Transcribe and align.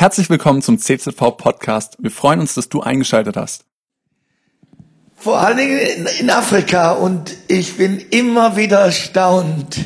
Herzlich 0.00 0.30
willkommen 0.30 0.62
zum 0.62 0.78
CZV 0.78 1.36
Podcast. 1.36 1.96
Wir 1.98 2.12
freuen 2.12 2.38
uns, 2.38 2.54
dass 2.54 2.68
du 2.68 2.80
eingeschaltet 2.82 3.36
hast. 3.36 3.64
Vor 5.16 5.40
allen 5.40 5.56
Dingen 5.56 6.06
in 6.20 6.30
Afrika 6.30 6.92
und 6.92 7.34
ich 7.48 7.76
bin 7.78 7.98
immer 8.10 8.54
wieder 8.56 8.78
erstaunt, 8.78 9.76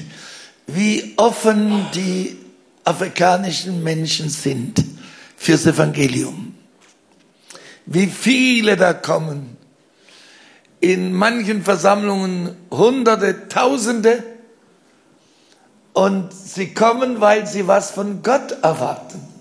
wie 0.67 1.15
offen 1.17 1.87
die 1.95 2.37
afrikanischen 2.85 3.83
Menschen 3.83 4.29
sind 4.29 4.85
fürs 5.35 5.65
Evangelium. 5.65 6.57
Wie 7.87 8.07
viele 8.07 8.77
da 8.77 8.93
kommen. 8.93 9.57
In 10.81 11.15
manchen 11.15 11.65
Versammlungen 11.65 12.55
Hunderte, 12.71 13.49
Tausende. 13.49 14.23
Und 15.95 16.35
sie 16.35 16.75
kommen, 16.75 17.23
weil 17.23 17.47
sie 17.47 17.67
was 17.67 17.91
von 17.93 18.23
Gott 18.23 18.59
erwarten. 18.63 19.32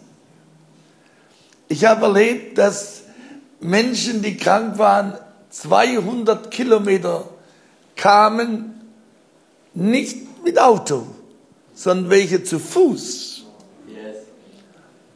Ich 1.72 1.86
habe 1.86 2.08
erlebt, 2.08 2.58
dass 2.58 3.04
Menschen, 3.62 4.22
die 4.22 4.36
krank 4.36 4.77
waren, 4.77 5.14
200 5.52 6.52
Kilometer 6.52 7.30
kamen, 7.95 8.82
nicht 9.73 10.44
mit 10.44 10.59
Auto, 10.59 11.08
sondern 11.73 12.09
welche 12.09 12.44
zu 12.44 12.59
Fuß, 12.59 13.45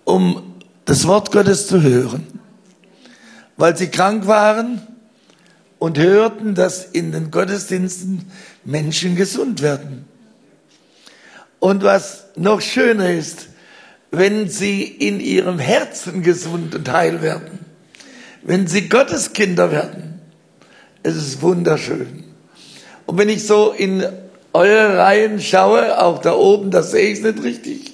um 0.05 0.53
das 0.85 1.05
Wort 1.05 1.33
Gottes 1.33 1.67
zu 1.67 1.81
hören, 1.81 2.39
weil 3.57 3.75
sie 3.75 3.89
krank 3.89 4.25
waren 4.25 4.81
und 5.77 5.97
hörten, 5.97 6.55
dass 6.55 6.85
in 6.85 7.11
den 7.11 7.31
Gottesdiensten 7.31 8.31
Menschen 8.63 9.17
gesund 9.17 9.61
werden. 9.61 10.05
Und 11.59 11.83
was 11.83 12.27
noch 12.37 12.61
schöner 12.61 13.09
ist, 13.09 13.49
wenn 14.17 14.49
sie 14.49 14.83
in 14.83 15.19
ihrem 15.19 15.59
Herzen 15.59 16.21
gesund 16.21 16.75
und 16.75 16.91
heil 16.91 17.21
werden, 17.21 17.59
wenn 18.43 18.67
sie 18.67 18.87
Gottes 18.87 19.33
Kinder 19.33 19.71
werden. 19.71 20.21
Es 21.03 21.15
ist 21.15 21.41
wunderschön. 21.41 22.23
Und 23.05 23.17
wenn 23.17 23.29
ich 23.29 23.45
so 23.45 23.71
in 23.71 24.05
eure 24.53 24.97
Reihen 24.97 25.41
schaue, 25.41 26.01
auch 26.01 26.21
da 26.21 26.33
oben, 26.33 26.71
das 26.71 26.91
sehe 26.91 27.11
ich 27.11 27.21
nicht 27.21 27.43
richtig, 27.43 27.93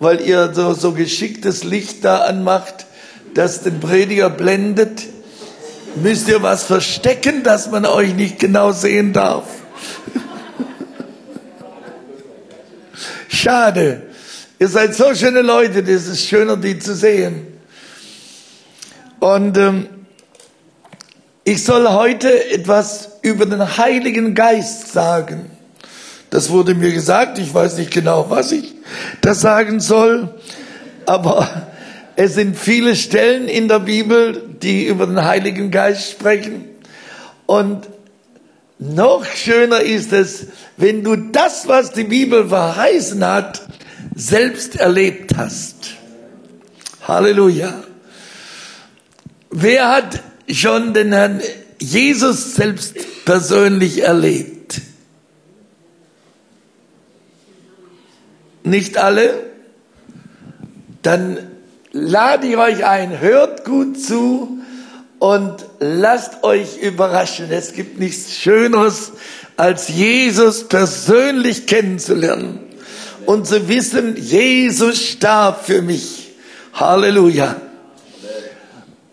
weil 0.00 0.20
ihr 0.20 0.52
so, 0.52 0.74
so 0.74 0.92
geschicktes 0.92 1.64
Licht 1.64 2.04
da 2.04 2.18
anmacht, 2.18 2.86
das 3.34 3.62
den 3.62 3.80
Prediger 3.80 4.30
blendet. 4.30 5.04
Müsst 5.94 6.28
ihr 6.28 6.42
was 6.42 6.64
verstecken, 6.64 7.42
dass 7.42 7.70
man 7.70 7.86
euch 7.86 8.14
nicht 8.14 8.38
genau 8.38 8.72
sehen 8.72 9.12
darf? 9.12 9.44
Schade. 13.28 14.11
Ihr 14.62 14.68
seid 14.68 14.94
so 14.94 15.12
schöne 15.12 15.42
Leute, 15.42 15.82
das 15.82 16.06
ist 16.06 16.24
schöner, 16.24 16.56
die 16.56 16.78
zu 16.78 16.94
sehen. 16.94 17.48
Und 19.18 19.58
ähm, 19.58 19.88
ich 21.42 21.64
soll 21.64 21.88
heute 21.88 22.48
etwas 22.52 23.18
über 23.22 23.44
den 23.44 23.76
Heiligen 23.76 24.36
Geist 24.36 24.92
sagen. 24.92 25.50
Das 26.30 26.48
wurde 26.50 26.76
mir 26.76 26.92
gesagt, 26.92 27.40
ich 27.40 27.52
weiß 27.52 27.76
nicht 27.76 27.90
genau, 27.90 28.30
was 28.30 28.52
ich 28.52 28.72
das 29.20 29.40
sagen 29.40 29.80
soll, 29.80 30.32
aber 31.06 31.66
es 32.14 32.34
sind 32.34 32.56
viele 32.56 32.94
Stellen 32.94 33.48
in 33.48 33.66
der 33.66 33.80
Bibel, 33.80 34.44
die 34.62 34.86
über 34.86 35.08
den 35.08 35.24
Heiligen 35.24 35.72
Geist 35.72 36.08
sprechen. 36.08 36.66
Und 37.46 37.88
noch 38.78 39.24
schöner 39.24 39.80
ist 39.80 40.12
es, 40.12 40.46
wenn 40.76 41.02
du 41.02 41.16
das, 41.16 41.66
was 41.66 41.90
die 41.90 42.04
Bibel 42.04 42.48
verheißen 42.48 43.26
hat, 43.26 43.62
selbst 44.14 44.76
erlebt 44.76 45.36
hast. 45.36 45.94
Halleluja. 47.06 47.82
Wer 49.50 49.88
hat 49.88 50.22
schon 50.48 50.94
den 50.94 51.12
Herrn 51.12 51.40
Jesus 51.78 52.54
selbst 52.54 52.96
persönlich 53.24 54.02
erlebt? 54.02 54.80
Nicht 58.64 58.96
alle? 58.96 59.50
Dann 61.02 61.38
lade 61.90 62.46
ich 62.46 62.56
euch 62.56 62.84
ein, 62.84 63.20
hört 63.20 63.64
gut 63.64 64.00
zu 64.00 64.60
und 65.18 65.66
lasst 65.80 66.44
euch 66.44 66.78
überraschen. 66.80 67.50
Es 67.50 67.72
gibt 67.72 67.98
nichts 67.98 68.36
Schöneres, 68.36 69.12
als 69.56 69.88
Jesus 69.88 70.68
persönlich 70.68 71.66
kennenzulernen 71.66 72.71
und 73.26 73.46
zu 73.46 73.68
wissen, 73.68 74.16
Jesus 74.16 74.98
starb 74.98 75.64
für 75.64 75.82
mich. 75.82 76.30
Halleluja. 76.74 77.56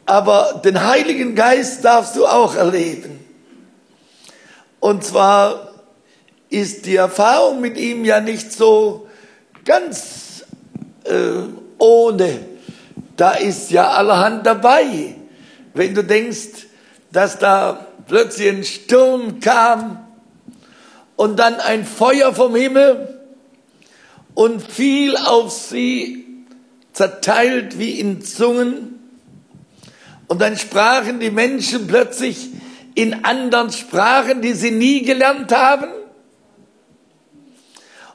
Aber 0.05 0.61
den 0.63 0.83
Heiligen 0.83 1.35
Geist 1.35 1.85
darfst 1.85 2.15
du 2.15 2.25
auch 2.25 2.55
erleben. 2.55 3.19
Und 4.79 5.03
zwar 5.03 5.73
ist 6.49 6.85
die 6.85 6.95
Erfahrung 6.95 7.61
mit 7.61 7.77
ihm 7.77 8.05
ja 8.05 8.19
nicht 8.19 8.51
so 8.51 9.07
ganz 9.65 10.43
äh, 11.03 11.43
ohne. 11.77 12.39
Da 13.15 13.31
ist 13.31 13.69
ja 13.69 13.89
allerhand 13.91 14.45
dabei. 14.45 15.15
Wenn 15.73 15.93
du 15.93 16.03
denkst, 16.03 16.65
dass 17.11 17.37
da 17.37 17.85
plötzlich 18.07 18.49
ein 18.49 18.63
Sturm 18.63 19.39
kam 19.39 20.05
und 21.15 21.37
dann 21.37 21.55
ein 21.55 21.85
Feuer 21.85 22.33
vom 22.33 22.55
Himmel 22.55 23.18
und 24.33 24.61
fiel 24.61 25.17
auf 25.17 25.51
sie, 25.51 26.25
zerteilt 26.93 27.79
wie 27.79 27.99
in 27.99 28.21
Zungen. 28.21 28.99
Und 30.27 30.41
dann 30.41 30.57
sprachen 30.57 31.19
die 31.19 31.31
Menschen 31.31 31.87
plötzlich 31.87 32.49
in 32.95 33.25
anderen 33.25 33.71
Sprachen, 33.71 34.41
die 34.41 34.53
sie 34.53 34.71
nie 34.71 35.03
gelernt 35.03 35.51
haben 35.51 35.89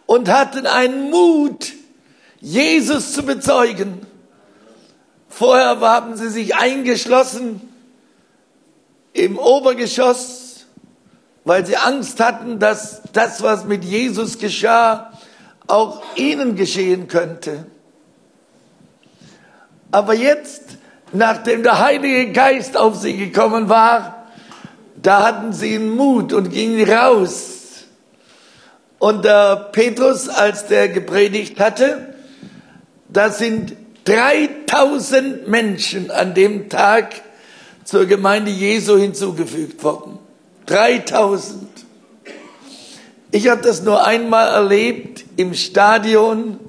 und 0.06 0.28
hatten 0.28 0.66
einen 0.66 1.10
Mut, 1.10 1.72
Jesus 2.41 3.12
zu 3.12 3.22
bezeugen. 3.22 4.06
Vorher 5.28 5.81
haben 5.81 6.16
sie 6.16 6.28
sich 6.28 6.54
eingeschlossen 6.54 7.60
im 9.12 9.38
Obergeschoss, 9.38 10.66
weil 11.44 11.64
sie 11.64 11.76
Angst 11.76 12.20
hatten, 12.20 12.58
dass 12.58 13.02
das, 13.12 13.42
was 13.42 13.64
mit 13.64 13.84
Jesus 13.84 14.38
geschah, 14.38 15.13
auch 15.66 16.02
ihnen 16.16 16.56
geschehen 16.56 17.08
könnte. 17.08 17.66
Aber 19.91 20.14
jetzt, 20.14 20.78
nachdem 21.12 21.62
der 21.62 21.80
Heilige 21.80 22.32
Geist 22.32 22.76
auf 22.76 22.97
sie 22.97 23.16
gekommen 23.16 23.69
war, 23.69 24.26
da 25.00 25.22
hatten 25.22 25.52
sie 25.52 25.76
einen 25.76 25.94
Mut 25.97 26.32
und 26.32 26.50
gingen 26.50 26.88
raus. 26.91 27.84
Und 28.98 29.25
der 29.25 29.69
Petrus, 29.72 30.28
als 30.28 30.66
der 30.66 30.88
gepredigt 30.88 31.60
hatte, 31.60 32.14
da 33.08 33.31
sind 33.31 33.76
3000 34.04 35.46
Menschen 35.46 36.10
an 36.10 36.34
dem 36.34 36.69
Tag 36.69 37.22
zur 37.84 38.06
Gemeinde 38.06 38.50
Jesu 38.50 38.96
hinzugefügt 38.96 39.82
worden. 39.84 40.19
3000. 40.66 41.69
Ich 43.34 43.49
habe 43.49 43.62
das 43.62 43.83
nur 43.83 44.06
einmal 44.06 44.47
erlebt 44.47 45.25
im 45.37 45.55
Stadion, 45.55 46.61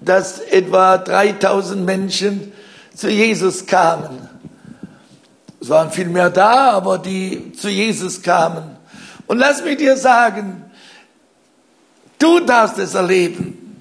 dass 0.00 0.40
etwa 0.40 0.98
3000 0.98 1.86
Menschen 1.86 2.52
zu 2.92 3.08
Jesus 3.08 3.66
kamen. 3.66 4.28
Es 5.60 5.68
waren 5.68 5.92
viel 5.92 6.08
mehr 6.08 6.28
da, 6.28 6.72
aber 6.72 6.98
die 6.98 7.52
zu 7.52 7.68
Jesus 7.68 8.20
kamen. 8.20 8.76
Und 9.28 9.38
lass 9.38 9.62
mich 9.62 9.76
dir 9.76 9.96
sagen, 9.96 10.64
du 12.18 12.40
darfst 12.40 12.80
es 12.80 12.94
erleben. 12.94 13.76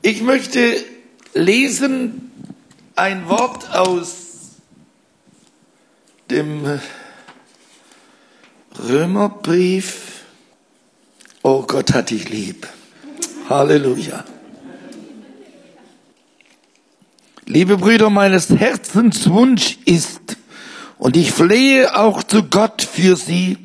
Ich 0.00 0.22
möchte 0.22 0.76
lesen 1.34 2.32
ein 2.96 3.28
Wort 3.28 3.70
aus 3.74 4.14
dem 6.30 6.80
Römerbrief 8.88 10.17
Oh 11.42 11.62
Gott 11.62 11.94
hat 11.94 12.10
dich 12.10 12.28
lieb. 12.30 12.66
Halleluja. 13.48 14.24
Liebe 17.46 17.78
Brüder, 17.78 18.10
meines 18.10 18.50
Herzens 18.50 19.30
Wunsch 19.30 19.78
ist, 19.84 20.36
und 20.98 21.16
ich 21.16 21.30
flehe 21.30 21.96
auch 21.96 22.24
zu 22.24 22.42
Gott 22.42 22.82
für 22.82 23.14
sie, 23.14 23.58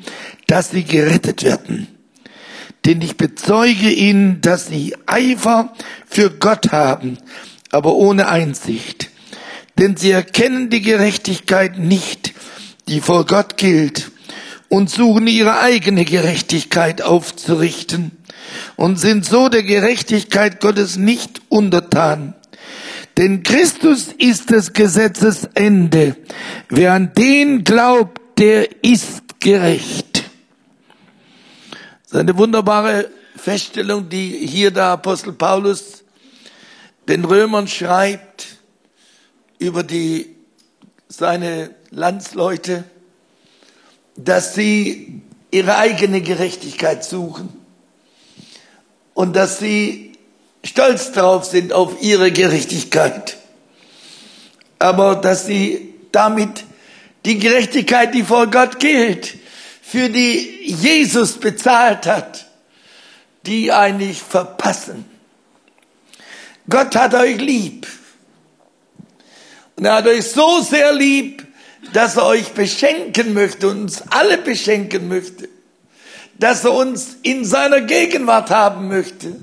dass 0.46 0.70
sie 0.70 0.84
gerettet 0.84 1.42
werden. 1.42 1.88
Denn 2.84 3.02
ich 3.02 3.16
bezeuge 3.16 3.90
ihnen, 3.90 4.40
dass 4.40 4.68
sie 4.68 4.94
Eifer 5.06 5.72
für 6.06 6.30
Gott 6.30 6.70
haben, 6.70 7.18
aber 7.72 7.94
ohne 7.94 8.28
Einsicht. 8.28 9.10
Denn 9.78 9.96
sie 9.96 10.12
erkennen 10.12 10.70
die 10.70 10.82
Gerechtigkeit 10.82 11.78
nicht, 11.78 12.34
die 12.86 13.00
vor 13.00 13.26
Gott 13.26 13.56
gilt 13.56 14.12
und 14.68 14.90
suchen 14.90 15.26
ihre 15.26 15.60
eigene 15.60 16.04
Gerechtigkeit 16.04 17.02
aufzurichten 17.02 18.12
und 18.76 18.98
sind 18.98 19.24
so 19.24 19.48
der 19.48 19.62
Gerechtigkeit 19.62 20.60
Gottes 20.60 20.96
nicht 20.96 21.40
untertan. 21.48 22.34
Denn 23.16 23.42
Christus 23.42 24.08
ist 24.18 24.50
des 24.50 24.72
Gesetzes 24.72 25.48
Ende. 25.54 26.16
Wer 26.68 26.94
an 26.94 27.12
den 27.16 27.62
glaubt, 27.62 28.20
der 28.38 28.82
ist 28.84 29.40
gerecht. 29.40 30.24
Das 32.02 32.12
ist 32.12 32.16
eine 32.16 32.36
wunderbare 32.36 33.08
Feststellung, 33.36 34.08
die 34.08 34.46
hier 34.46 34.70
der 34.70 34.86
Apostel 34.86 35.32
Paulus 35.32 36.04
den 37.08 37.24
Römern 37.24 37.68
schreibt 37.68 38.46
über 39.58 39.82
die, 39.82 40.34
seine 41.08 41.74
Landsleute, 41.90 42.84
dass 44.16 44.54
sie 44.54 45.22
ihre 45.50 45.76
eigene 45.76 46.20
Gerechtigkeit 46.20 47.04
suchen 47.04 47.48
und 49.14 49.34
dass 49.34 49.58
sie 49.58 50.12
stolz 50.64 51.12
darauf 51.12 51.44
sind 51.44 51.72
auf 51.72 52.02
ihre 52.02 52.32
Gerechtigkeit, 52.32 53.36
aber 54.78 55.16
dass 55.16 55.46
sie 55.46 55.94
damit 56.12 56.64
die 57.24 57.38
Gerechtigkeit, 57.38 58.14
die 58.14 58.22
vor 58.22 58.48
Gott 58.48 58.78
gilt, 58.78 59.34
für 59.82 60.08
die 60.08 60.62
Jesus 60.64 61.34
bezahlt 61.34 62.06
hat, 62.06 62.46
die 63.46 63.72
eigentlich 63.72 64.22
verpassen. 64.22 65.04
Gott 66.68 66.96
hat 66.96 67.14
euch 67.14 67.38
lieb. 67.38 67.86
Und 69.76 69.84
er 69.84 69.96
hat 69.96 70.06
euch 70.06 70.24
so 70.24 70.60
sehr 70.60 70.92
lieb, 70.92 71.43
dass 71.92 72.16
er 72.16 72.26
euch 72.26 72.52
beschenken 72.52 73.34
möchte, 73.34 73.68
uns 73.68 74.02
alle 74.10 74.38
beschenken 74.38 75.08
möchte, 75.08 75.48
dass 76.38 76.64
er 76.64 76.72
uns 76.72 77.16
in 77.22 77.44
seiner 77.44 77.80
Gegenwart 77.82 78.50
haben 78.50 78.88
möchte. 78.88 79.36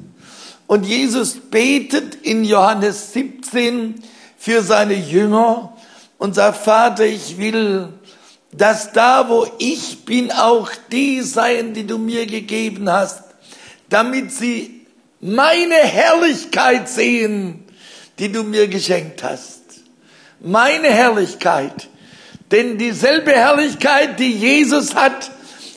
Und 0.67 0.85
Jesus 0.85 1.35
betet 1.49 2.15
in 2.15 2.43
Johannes 2.43 3.13
17 3.13 4.01
für 4.37 4.61
seine 4.61 4.95
Jünger 4.95 5.77
und 6.17 6.35
sagt, 6.35 6.63
Vater, 6.63 7.05
ich 7.05 7.37
will, 7.37 7.89
dass 8.51 8.91
da, 8.91 9.29
wo 9.29 9.47
ich 9.59 10.05
bin, 10.05 10.31
auch 10.31 10.69
die 10.91 11.21
seien, 11.21 11.73
die 11.73 11.87
du 11.87 11.97
mir 11.97 12.25
gegeben 12.25 12.89
hast, 12.89 13.23
damit 13.89 14.31
sie 14.31 14.85
meine 15.19 15.75
Herrlichkeit 15.75 16.89
sehen, 16.89 17.65
die 18.19 18.31
du 18.31 18.43
mir 18.43 18.67
geschenkt 18.67 19.23
hast. 19.23 19.61
Meine 20.39 20.89
Herrlichkeit. 20.89 21.89
Denn 22.51 22.77
dieselbe 22.77 23.31
Herrlichkeit, 23.31 24.19
die 24.19 24.33
Jesus 24.33 24.93
hat, 24.95 25.31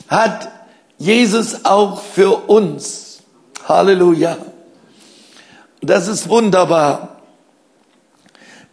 hat 0.07 0.51
Jesus 0.97 1.63
auch 1.65 2.01
für 2.01 2.49
uns. 2.49 3.23
Halleluja. 3.67 4.37
Das 5.81 6.07
ist 6.07 6.29
wunderbar. 6.29 7.21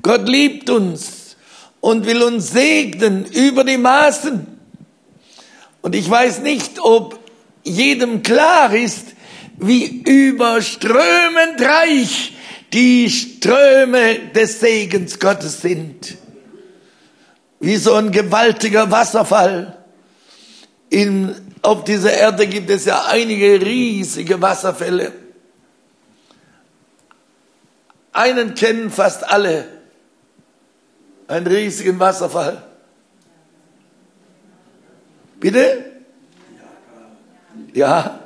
Gott 0.03 0.29
liebt 0.29 0.69
uns 0.69 1.37
und 1.81 2.07
will 2.07 2.23
uns 2.23 2.51
segnen 2.51 3.25
über 3.27 3.65
die 3.65 3.77
Maßen. 3.77 4.47
Und 5.81 5.95
ich 5.95 6.09
weiß 6.09 6.41
nicht, 6.41 6.81
ob 6.81 7.19
jedem 7.65 8.23
klar 8.23 8.75
ist, 8.75 9.09
wie 9.59 10.03
überströmend 10.03 11.61
reich 11.61 12.33
die 12.73 13.11
Ströme 13.11 14.19
des 14.35 14.61
Segens 14.61 15.19
Gottes 15.19 15.61
sind. 15.61 16.17
Wie 17.63 17.77
so 17.77 17.95
ein 17.95 18.11
gewaltiger 18.11 18.91
Wasserfall. 18.91 19.79
In, 20.91 21.33
auf 21.63 21.85
dieser 21.85 22.13
Erde 22.13 22.49
gibt 22.49 22.69
es 22.69 22.87
ja 22.87 23.05
einige 23.07 23.61
riesige 23.65 24.43
Wasserfälle. 24.43 25.13
Einen 28.13 28.57
kennen 28.57 28.91
fast 28.91 29.31
alle. 29.31 29.69
Einen 31.29 31.47
riesigen 31.47 32.01
Wasserfall. 32.01 32.61
Bitte? 35.39 35.85
Ja. 37.75 38.19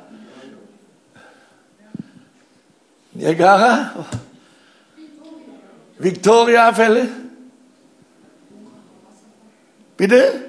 Niagara? 3.13 4.03
Victoria-Fälle? 5.99 7.26
Bitte? 9.97 10.47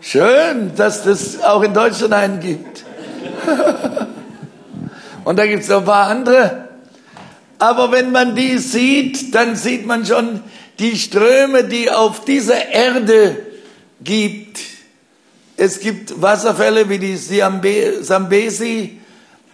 Schön, 0.00 0.74
dass 0.76 1.04
das 1.04 1.42
auch 1.42 1.62
in 1.62 1.74
Deutschland 1.74 2.14
einen 2.14 2.40
gibt. 2.40 2.84
Und 5.24 5.38
da 5.38 5.46
gibt 5.46 5.62
es 5.62 5.68
noch 5.68 5.78
ein 5.78 5.84
paar 5.84 6.08
andere. 6.08 6.68
Aber 7.58 7.92
wenn 7.92 8.12
man 8.12 8.34
die 8.34 8.58
sieht, 8.58 9.34
dann 9.34 9.56
sieht 9.56 9.86
man 9.86 10.04
schon 10.04 10.42
die 10.78 10.96
Ströme, 10.96 11.64
die 11.64 11.90
auf 11.90 12.24
dieser 12.24 12.68
Erde 12.68 13.36
gibt. 14.02 14.60
Es 15.56 15.80
gibt 15.80 16.20
Wasserfälle 16.20 16.88
wie 16.88 16.98
die 16.98 17.16
Sambesi, 17.16 19.00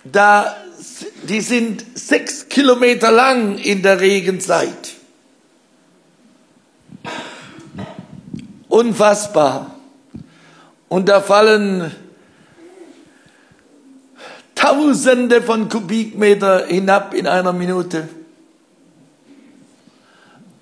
da, 0.05 0.57
die 1.23 1.41
sind 1.41 1.85
sechs 1.95 2.49
Kilometer 2.49 3.11
lang 3.11 3.59
in 3.59 3.83
der 3.83 4.01
Regenzeit. 4.01 4.95
Unfassbar. 8.69 9.75
Und 10.89 11.09
da 11.09 11.21
fallen 11.21 11.95
Tausende 14.61 15.41
von 15.41 15.71
Kubikmeter 15.71 16.67
hinab 16.67 17.15
in 17.15 17.27
einer 17.27 17.55
Minute. 17.55 18.09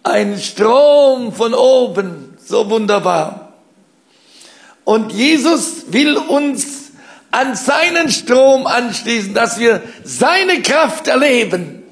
Ein 0.04 0.38
Strom 0.38 1.32
von 1.32 1.52
oben, 1.52 2.36
so 2.38 2.70
wunderbar. 2.70 3.54
Und 4.84 5.12
Jesus 5.12 5.92
will 5.92 6.16
uns 6.16 6.87
an 7.30 7.54
seinen 7.54 8.08
Strom 8.10 8.66
anschließen, 8.66 9.34
dass 9.34 9.58
wir 9.58 9.82
seine 10.04 10.62
Kraft 10.62 11.08
erleben, 11.08 11.82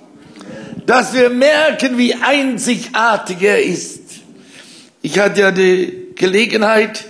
dass 0.87 1.15
wir 1.15 1.31
merken, 1.31 1.99
wie 1.99 2.15
einzigartig 2.15 3.43
er 3.43 3.63
ist. 3.63 4.01
Ich 5.03 5.19
hatte 5.19 5.41
ja 5.41 5.51
die 5.51 6.13
Gelegenheit, 6.15 7.05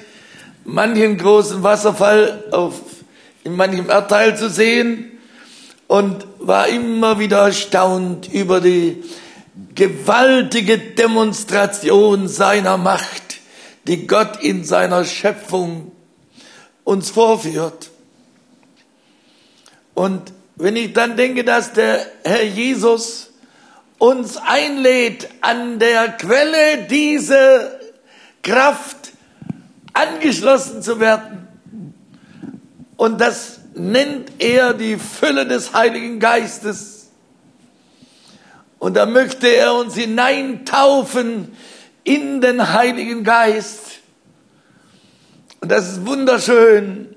manchen 0.65 1.17
großen 1.17 1.63
Wasserfall 1.63 2.45
auf, 2.51 2.81
in 3.45 3.55
manchem 3.55 3.89
Erdteil 3.89 4.37
zu 4.37 4.51
sehen 4.51 5.13
und 5.87 6.27
war 6.39 6.69
immer 6.69 7.19
wieder 7.19 7.39
erstaunt 7.39 8.29
über 8.33 8.61
die 8.61 9.05
gewaltige 9.75 10.79
Demonstration 10.79 12.29
seiner 12.29 12.77
Macht 12.77 13.27
die 13.87 14.07
Gott 14.07 14.43
in 14.43 14.65
seiner 14.65 15.05
Schöpfung 15.05 15.93
uns 16.85 17.11
vorführt. 17.11 17.91
Und 19.97 20.35
wenn 20.57 20.77
ich 20.77 20.93
dann 20.93 21.17
denke, 21.17 21.43
dass 21.43 21.73
der 21.73 22.07
Herr 22.23 22.45
Jesus 22.45 23.31
uns 23.97 24.37
einlädt, 24.37 25.27
an 25.41 25.79
der 25.79 26.09
Quelle 26.09 26.83
dieser 26.83 27.71
Kraft 28.43 29.13
angeschlossen 29.95 30.83
zu 30.83 31.01
werden, 31.01 31.49
und 32.99 33.23
das 33.23 33.61
nennt 33.75 34.33
er 34.39 34.75
die 34.75 34.99
Fülle 34.99 35.47
des 35.47 35.73
Heiligen 35.73 36.21
Geistes. 36.21 37.09
Und 38.79 38.99
da 38.99 39.07
möchte 39.07 39.49
er 39.49 39.75
uns 39.75 39.95
hineintaufen 39.95 41.57
in 42.05 42.43
den 42.43 42.75
Heiligen 42.75 43.25
Geist. 43.25 43.81
Und 45.61 45.73
das 45.73 45.89
ist 45.89 46.07
wunderschön, 46.07 47.16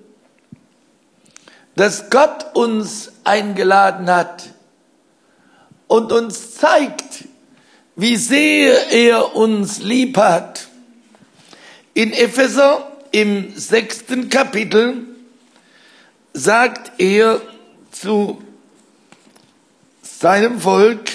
dass 1.79 2.09
Gott 2.09 2.57
uns 2.57 3.13
eingeladen 3.23 4.09
hat 4.09 4.49
und 5.87 6.11
uns 6.11 6.55
zeigt, 6.55 7.23
wie 7.95 8.17
sehr 8.17 8.91
er 8.91 9.33
uns 9.33 9.79
lieb 9.79 10.17
hat. 10.17 10.67
In 11.93 12.11
Epheser 12.11 12.91
im 13.11 13.57
sechsten 13.57 14.27
Kapitel 14.27 15.05
sagt 16.33 16.99
er 16.99 17.39
zu 17.91 18.43
seinem 20.01 20.59
Volk, 20.59 21.11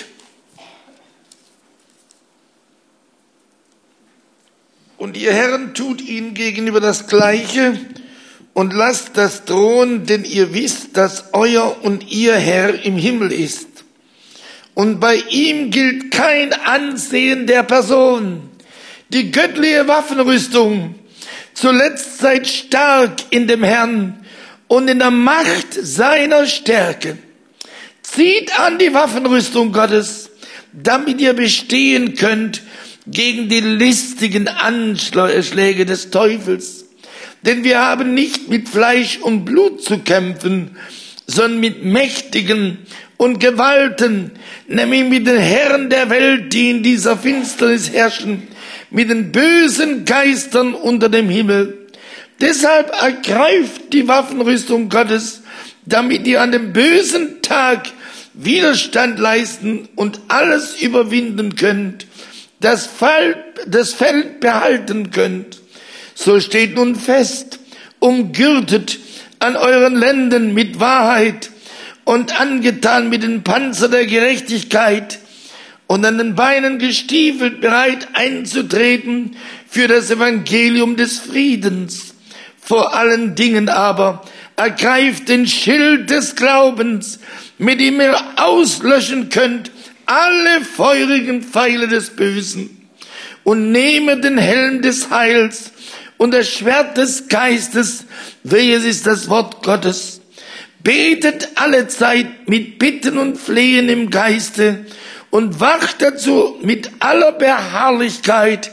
Und 4.97 5.19
ihr 5.19 5.35
Herren 5.35 5.75
tut 5.75 6.01
ihnen 6.01 6.33
gegenüber 6.33 6.81
das 6.81 7.07
Gleiche 7.07 7.79
und 8.55 8.73
lasst 8.73 9.17
das 9.17 9.45
drohen, 9.45 10.07
denn 10.07 10.25
ihr 10.25 10.55
wisst, 10.55 10.97
dass 10.97 11.25
euer 11.33 11.77
und 11.83 12.11
ihr 12.11 12.35
Herr 12.35 12.85
im 12.85 12.97
Himmel 12.97 13.33
ist. 13.33 13.67
Und 14.75 15.01
bei 15.01 15.17
ihm 15.31 15.71
gilt 15.71 16.11
kein 16.11 16.53
Ansehen 16.53 17.47
der 17.47 17.65
Person. 17.65 18.49
Die 19.11 19.31
göttliche 19.31 19.87
Waffenrüstung. 19.87 20.95
Zuletzt 21.53 22.19
seid 22.19 22.47
stark 22.49 23.13
in 23.31 23.47
dem 23.47 23.63
Herrn 23.63 24.25
und 24.67 24.89
in 24.89 24.99
der 24.99 25.11
Macht 25.11 25.73
seiner 25.73 26.47
Stärke. 26.47 27.19
Zieht 28.03 28.59
an 28.59 28.79
die 28.79 28.93
Waffenrüstung 28.95 29.73
Gottes, 29.73 30.31
damit 30.73 31.21
ihr 31.21 31.33
bestehen 31.33 32.15
könnt 32.15 32.63
gegen 33.07 33.49
die 33.49 33.61
listigen 33.61 34.49
Anschläge 34.49 35.87
des 35.87 36.11
Teufels. 36.11 36.84
Denn 37.45 37.63
wir 37.63 37.79
haben 37.79 38.15
nicht 38.15 38.49
mit 38.49 38.69
Fleisch 38.69 39.19
und 39.19 39.45
Blut 39.45 39.83
zu 39.83 39.99
kämpfen, 39.99 40.77
sondern 41.27 41.61
mit 41.61 41.85
Mächtigen 41.85 42.79
und 43.19 43.39
Gewalten, 43.39 44.33
nämlich 44.67 45.05
mit 45.05 45.27
den 45.27 45.39
Herren 45.39 45.91
der 45.91 46.09
Welt, 46.09 46.53
die 46.53 46.71
in 46.71 46.83
dieser 46.83 47.19
Finsternis 47.19 47.93
herrschen, 47.93 48.45
mit 48.91 49.11
den 49.11 49.31
bösen 49.31 50.05
Geistern 50.05 50.75
unter 50.75 51.09
dem 51.09 51.29
Himmel. 51.29 51.87
Deshalb 52.41 52.93
ergreift 53.01 53.93
die 53.93 54.09
Waffenrüstung 54.09 54.89
Gottes, 54.89 55.43
damit 55.85 56.27
ihr 56.27 56.41
an 56.41 56.53
dem 56.53 56.73
bösen 56.73 57.43
Tag 57.43 57.89
Widerstand 58.33 59.19
leisten 59.19 59.89
und 59.97 60.19
alles 60.29 60.81
überwinden 60.81 61.57
könnt, 61.57 62.07
das 62.61 62.87
Feld, 62.87 63.37
behalten 64.41 65.11
könnt. 65.11 65.61
So 66.15 66.41
steht 66.41 66.77
nun 66.77 66.97
fest, 66.97 67.59
umgürtet 67.99 68.99
an 69.39 69.57
euren 69.57 69.97
Lenden 69.97 70.55
mit 70.55 70.81
Wahrheit 70.81 71.51
und 72.05 72.41
angetan 72.41 73.09
mit 73.09 73.23
dem 73.23 73.43
Panzer 73.43 73.89
der 73.89 74.07
Gerechtigkeit 74.07 75.19
und 75.87 76.05
an 76.05 76.19
den 76.19 76.35
Beinen 76.35 76.79
gestiefelt, 76.79 77.61
bereit 77.61 78.09
einzutreten 78.15 79.37
für 79.69 79.89
das 79.89 80.11
Evangelium 80.11 80.97
des 80.97 81.19
Friedens. 81.19 82.15
Vor 82.61 82.95
allen 82.95 83.35
Dingen 83.35 83.69
aber 83.69 84.25
ergreift 84.57 85.29
den 85.29 85.47
Schild 85.47 86.11
des 86.11 86.37
Glaubens, 86.37 87.19
mit 87.59 87.81
dem 87.81 88.01
ihr 88.01 88.17
auslöschen 88.37 89.29
könnt 89.29 89.71
alle 90.07 90.65
feurigen 90.65 91.43
Pfeile 91.43 91.89
des 91.89 92.11
Bösen 92.11 92.89
und 93.43 93.73
nehme 93.73 94.21
den 94.21 94.39
Helm 94.39 94.83
des 94.83 95.11
Heils 95.11 95.73
und 96.19 96.33
das 96.33 96.49
Schwert 96.49 96.97
des 96.97 97.29
Geistes, 97.29 98.05
welches 98.43 98.85
ist 98.85 99.07
das 99.07 99.29
Wort 99.29 99.63
Gottes. 99.63 100.21
Betet 100.83 101.49
alle 101.55 101.89
Zeit 101.89 102.49
mit 102.49 102.79
Bitten 102.79 103.19
und 103.19 103.39
Flehen 103.39 103.89
im 103.89 104.11
Geiste 104.11 104.85
und 105.31 105.59
wacht 105.61 106.03
dazu 106.03 106.57
mit 106.63 106.91
aller 107.01 107.33
Beharrlichkeit 107.33 108.71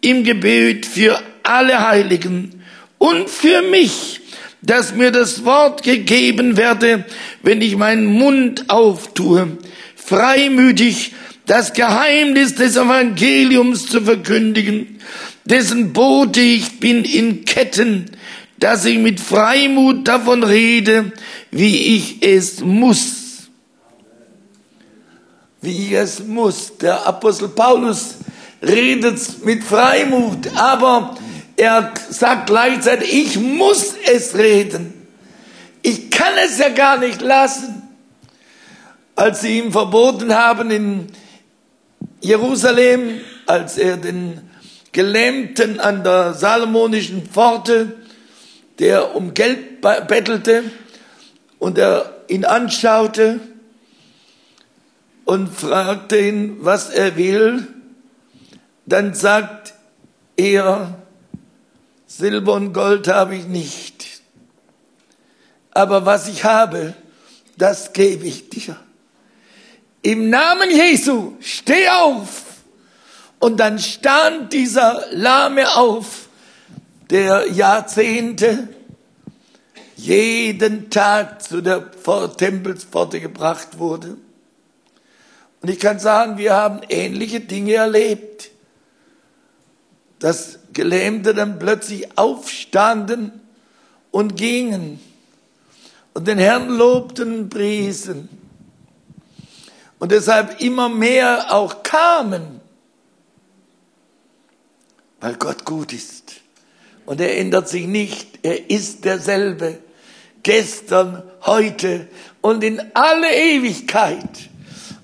im 0.00 0.22
Gebet 0.22 0.86
für 0.86 1.20
alle 1.42 1.88
Heiligen 1.88 2.62
und 2.98 3.28
für 3.28 3.62
mich, 3.62 4.20
dass 4.62 4.94
mir 4.94 5.10
das 5.10 5.44
Wort 5.44 5.82
gegeben 5.82 6.56
werde, 6.56 7.04
wenn 7.42 7.60
ich 7.60 7.76
meinen 7.76 8.06
Mund 8.06 8.68
auftue, 8.68 9.58
freimütig 9.94 11.12
das 11.46 11.72
Geheimnis 11.72 12.54
des 12.54 12.76
Evangeliums 12.76 13.86
zu 13.86 14.02
verkündigen, 14.02 14.98
dessen 15.46 15.92
Bote 15.92 16.40
ich 16.40 16.80
bin 16.80 17.04
in 17.04 17.44
Ketten, 17.44 18.10
dass 18.58 18.84
ich 18.84 18.98
mit 18.98 19.20
Freimut 19.20 20.06
davon 20.06 20.42
rede, 20.42 21.12
wie 21.50 21.96
ich 21.96 22.22
es 22.22 22.60
muss. 22.60 23.48
Wie 25.60 25.86
ich 25.86 25.92
es 25.92 26.24
muss. 26.24 26.76
Der 26.78 27.06
Apostel 27.06 27.48
Paulus 27.48 28.16
redet 28.62 29.44
mit 29.44 29.62
Freimut, 29.62 30.48
aber 30.56 31.16
er 31.56 31.92
sagt 32.10 32.46
gleichzeitig, 32.46 33.12
ich 33.12 33.38
muss 33.38 33.94
es 34.12 34.36
reden. 34.36 34.94
Ich 35.82 36.10
kann 36.10 36.34
es 36.44 36.58
ja 36.58 36.68
gar 36.70 36.98
nicht 36.98 37.20
lassen. 37.20 37.82
Als 39.14 39.40
sie 39.40 39.58
ihm 39.58 39.72
verboten 39.72 40.34
haben 40.34 40.70
in 40.70 41.06
Jerusalem, 42.20 43.20
als 43.46 43.78
er 43.78 43.96
den 43.96 44.40
Gelähmten 44.96 45.78
an 45.78 46.04
der 46.04 46.32
Salomonischen 46.32 47.26
Pforte, 47.26 47.96
der 48.78 49.14
um 49.14 49.34
Geld 49.34 49.82
bettelte 49.82 50.64
und 51.58 51.76
er 51.76 52.14
ihn 52.28 52.46
anschaute 52.46 53.40
und 55.26 55.52
fragte 55.52 56.18
ihn, 56.18 56.64
was 56.64 56.88
er 56.88 57.14
will, 57.14 57.68
dann 58.86 59.12
sagt 59.12 59.74
er, 60.34 60.96
Silber 62.06 62.54
und 62.54 62.72
Gold 62.72 63.06
habe 63.06 63.36
ich 63.36 63.44
nicht, 63.44 64.22
aber 65.72 66.06
was 66.06 66.26
ich 66.26 66.42
habe, 66.44 66.94
das 67.58 67.92
gebe 67.92 68.26
ich 68.26 68.48
dir. 68.48 68.76
Im 70.00 70.30
Namen 70.30 70.70
Jesu, 70.70 71.34
steh 71.40 71.86
auf! 71.90 72.45
Und 73.46 73.58
dann 73.58 73.78
stand 73.78 74.52
dieser 74.52 75.04
Lahme 75.12 75.76
auf, 75.76 76.28
der 77.10 77.46
Jahrzehnte 77.52 78.66
jeden 79.94 80.90
Tag 80.90 81.44
zu 81.44 81.60
der 81.60 81.92
Tempelspforte 82.36 83.20
gebracht 83.20 83.78
wurde. 83.78 84.16
Und 85.62 85.70
ich 85.70 85.78
kann 85.78 86.00
sagen, 86.00 86.38
wir 86.38 86.54
haben 86.54 86.80
ähnliche 86.88 87.38
Dinge 87.38 87.74
erlebt. 87.74 88.50
Dass 90.18 90.58
Gelähmte 90.72 91.32
dann 91.32 91.60
plötzlich 91.60 92.18
aufstanden 92.18 93.30
und 94.10 94.36
gingen 94.36 94.98
und 96.14 96.26
den 96.26 96.38
Herrn 96.38 96.68
lobten 96.68 97.42
und 97.42 97.50
priesen. 97.50 98.28
Und 100.00 100.10
deshalb 100.10 100.60
immer 100.60 100.88
mehr 100.88 101.54
auch 101.54 101.84
kamen, 101.84 102.55
weil 105.26 105.34
Gott 105.34 105.64
gut 105.64 105.92
ist. 105.92 106.34
Und 107.04 107.20
er 107.20 107.36
ändert 107.36 107.68
sich 107.68 107.88
nicht. 107.88 108.38
Er 108.42 108.70
ist 108.70 109.04
derselbe. 109.04 109.80
Gestern, 110.44 111.24
heute 111.44 112.06
und 112.42 112.62
in 112.62 112.80
alle 112.94 113.34
Ewigkeit. 113.34 114.50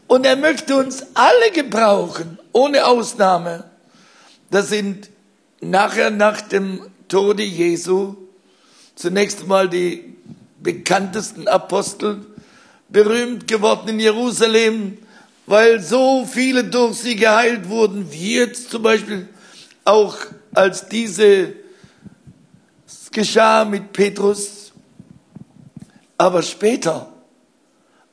Und 0.07 0.25
er 0.25 0.37
möchte 0.37 0.77
uns 0.77 1.05
alle 1.15 1.51
gebrauchen, 1.53 2.39
ohne 2.53 2.87
Ausnahme. 2.87 3.65
Das 4.53 4.69
sind 4.69 5.11
nachher 5.61 6.13
nach 6.13 6.41
dem 6.41 6.83
Tode 7.09 7.43
Jesu 7.43 8.15
zunächst 8.95 9.49
mal 9.49 9.69
die 9.69 10.15
bekanntesten 10.63 11.49
Apostel, 11.49 12.25
berühmt 12.89 13.49
geworden 13.49 13.89
in 13.89 13.99
Jerusalem, 13.99 14.99
weil 15.47 15.81
so 15.81 16.25
viele 16.31 16.63
durch 16.63 16.99
sie 16.99 17.17
geheilt 17.17 17.69
wurden, 17.69 18.13
wie 18.13 18.37
jetzt 18.37 18.71
zum 18.71 18.85
Beispiel 18.85 19.29
auch 19.85 20.17
als 20.55 20.89
diese 20.89 21.55
geschah 23.13 23.65
mit 23.65 23.93
Petrus. 23.93 24.73
Aber 26.19 26.43
später 26.43 27.09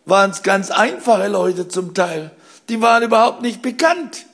waren 0.06 0.32
es 0.32 0.44
ganz 0.44 0.72
einfache 0.72 1.28
Leute 1.28 1.68
zum 1.68 1.94
Teil. 1.94 2.32
Die 2.68 2.82
waren 2.82 3.04
überhaupt 3.04 3.42
nicht 3.42 3.62
bekannt 3.62 4.26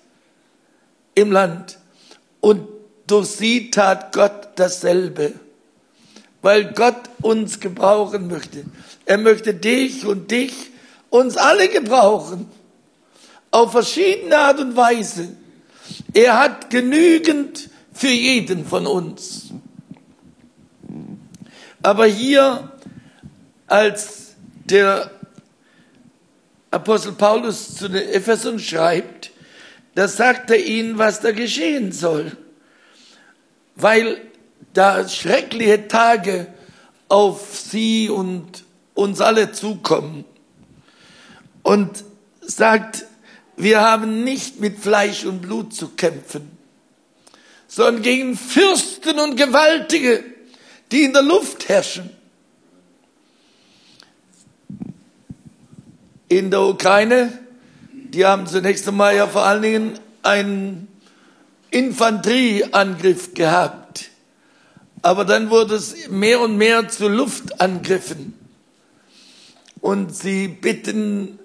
im 1.14 1.32
Land. 1.32 1.78
Und 2.42 2.68
durch 3.08 3.28
sie 3.28 3.72
tat 3.72 4.14
Gott 4.14 4.50
dasselbe, 4.56 5.34
weil 6.42 6.74
Gott 6.74 7.02
uns 7.22 7.60
gebrauchen 7.60 8.28
möchte. 8.28 8.66
Er 9.06 9.18
möchte 9.18 9.54
dich 9.54 10.06
und 10.06 10.32
dich, 10.32 10.54
uns 11.10 11.38
alle 11.38 11.70
gebrauchen, 11.70 12.50
auf 13.52 13.72
verschiedene 13.72 14.38
Art 14.38 14.60
und 14.60 14.76
Weise. 14.76 15.30
Er 16.14 16.40
hat 16.40 16.70
genügend 16.70 17.70
für 17.94 18.08
jeden 18.08 18.66
von 18.66 18.88
uns. 18.88 19.52
Aber 21.82 22.06
hier, 22.06 22.72
als 23.68 24.36
der 24.66 25.12
Apostel 26.72 27.14
Paulus 27.14 27.76
zu 27.76 27.88
den 27.88 28.10
Ephesern 28.10 28.60
schreibt, 28.60 29.32
da 29.94 30.08
sagt 30.08 30.50
er 30.50 30.66
ihnen, 30.66 30.98
was 30.98 31.22
da 31.22 31.32
geschehen 31.32 31.92
soll. 31.92 32.36
Weil 33.76 34.20
da 34.74 35.08
schreckliche 35.08 35.88
Tage 35.88 36.48
auf 37.08 37.58
sie 37.58 38.10
und 38.10 38.64
uns 38.94 39.22
alle 39.22 39.52
zukommen. 39.52 40.26
Und 41.64 42.04
sagt, 42.42 43.06
wir 43.58 43.82
haben 43.82 44.24
nicht 44.24 44.60
mit 44.60 44.80
Fleisch 44.80 45.26
und 45.26 45.42
Blut 45.42 45.74
zu 45.74 45.90
kämpfen, 45.90 46.52
sondern 47.68 48.02
gegen 48.02 48.38
Fürsten 48.38 49.20
und 49.20 49.38
Gewaltige, 49.38 50.24
die 50.92 51.04
in 51.04 51.14
der 51.14 51.22
Luft 51.22 51.70
herrschen. 51.70 52.10
In 56.28 56.52
der 56.52 56.62
Ukraine, 56.62 57.38
die 57.92 58.26
haben 58.26 58.48
zunächst 58.48 58.88
einmal 58.88 59.16
ja 59.16 59.28
vor 59.28 59.44
allen 59.44 59.62
Dingen 59.62 60.00
einen 60.24 60.88
Infanterieangriff 61.72 63.34
gehabt. 63.34 64.10
Aber 65.02 65.24
dann 65.24 65.50
wurde 65.50 65.76
es 65.76 66.10
mehr 66.10 66.40
und 66.42 66.58
mehr 66.58 66.90
zu 66.90 67.08
Luftangriffen. 67.08 68.34
Und 69.82 70.16
sie 70.16 70.48
bitten 70.48 71.38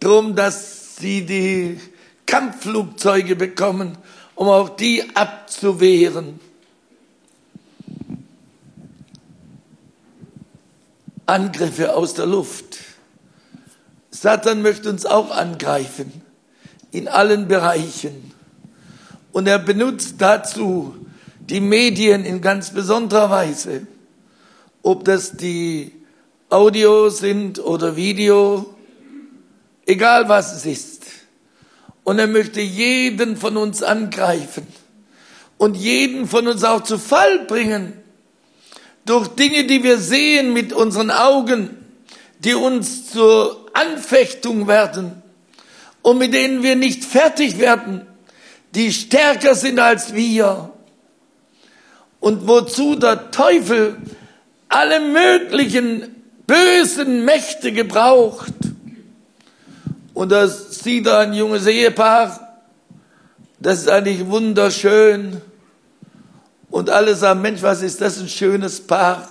darum, 0.00 0.34
dass 0.34 0.85
sie 0.98 1.24
die 1.24 1.80
Kampfflugzeuge 2.26 3.36
bekommen, 3.36 3.96
um 4.34 4.48
auch 4.48 4.70
die 4.70 5.04
abzuwehren. 5.14 6.40
Angriffe 11.26 11.94
aus 11.94 12.14
der 12.14 12.26
Luft. 12.26 12.78
Satan 14.10 14.62
möchte 14.62 14.88
uns 14.88 15.04
auch 15.06 15.30
angreifen 15.30 16.22
in 16.92 17.08
allen 17.08 17.48
Bereichen. 17.48 18.32
Und 19.32 19.46
er 19.46 19.58
benutzt 19.58 20.14
dazu 20.18 20.94
die 21.40 21.60
Medien 21.60 22.24
in 22.24 22.40
ganz 22.40 22.70
besonderer 22.70 23.28
Weise. 23.28 23.86
Ob 24.82 25.04
das 25.04 25.32
die 25.32 25.92
Audio 26.48 27.10
sind 27.10 27.58
oder 27.58 27.96
Video, 27.96 28.75
egal 29.86 30.28
was 30.28 30.52
es 30.52 30.66
ist. 30.66 31.04
Und 32.04 32.18
er 32.18 32.26
möchte 32.26 32.60
jeden 32.60 33.36
von 33.36 33.56
uns 33.56 33.82
angreifen 33.82 34.66
und 35.58 35.76
jeden 35.76 36.28
von 36.28 36.46
uns 36.46 36.62
auch 36.62 36.82
zu 36.82 36.98
Fall 36.98 37.40
bringen 37.46 37.94
durch 39.06 39.28
Dinge, 39.28 39.64
die 39.64 39.82
wir 39.82 39.98
sehen 39.98 40.52
mit 40.52 40.72
unseren 40.72 41.10
Augen, 41.10 41.70
die 42.40 42.54
uns 42.54 43.10
zur 43.10 43.66
Anfechtung 43.72 44.68
werden 44.68 45.22
und 46.02 46.18
mit 46.18 46.34
denen 46.34 46.62
wir 46.62 46.76
nicht 46.76 47.04
fertig 47.04 47.58
werden, 47.58 48.06
die 48.74 48.92
stärker 48.92 49.54
sind 49.54 49.78
als 49.78 50.14
wir 50.14 50.70
und 52.20 52.46
wozu 52.46 52.96
der 52.96 53.30
Teufel 53.30 53.96
alle 54.68 55.00
möglichen 55.00 56.24
bösen 56.46 57.24
Mächte 57.24 57.72
gebraucht. 57.72 58.52
Und 60.16 60.32
da 60.32 60.48
sieht 60.48 61.06
er 61.06 61.18
ein 61.18 61.34
junges 61.34 61.66
Ehepaar, 61.66 62.62
das 63.60 63.80
ist 63.80 63.90
eigentlich 63.90 64.26
wunderschön. 64.26 65.42
Und 66.70 66.88
alle 66.88 67.14
sagen, 67.14 67.42
Mensch, 67.42 67.60
was 67.60 67.82
ist 67.82 68.00
das 68.00 68.18
ein 68.18 68.28
schönes 68.30 68.80
Paar. 68.80 69.28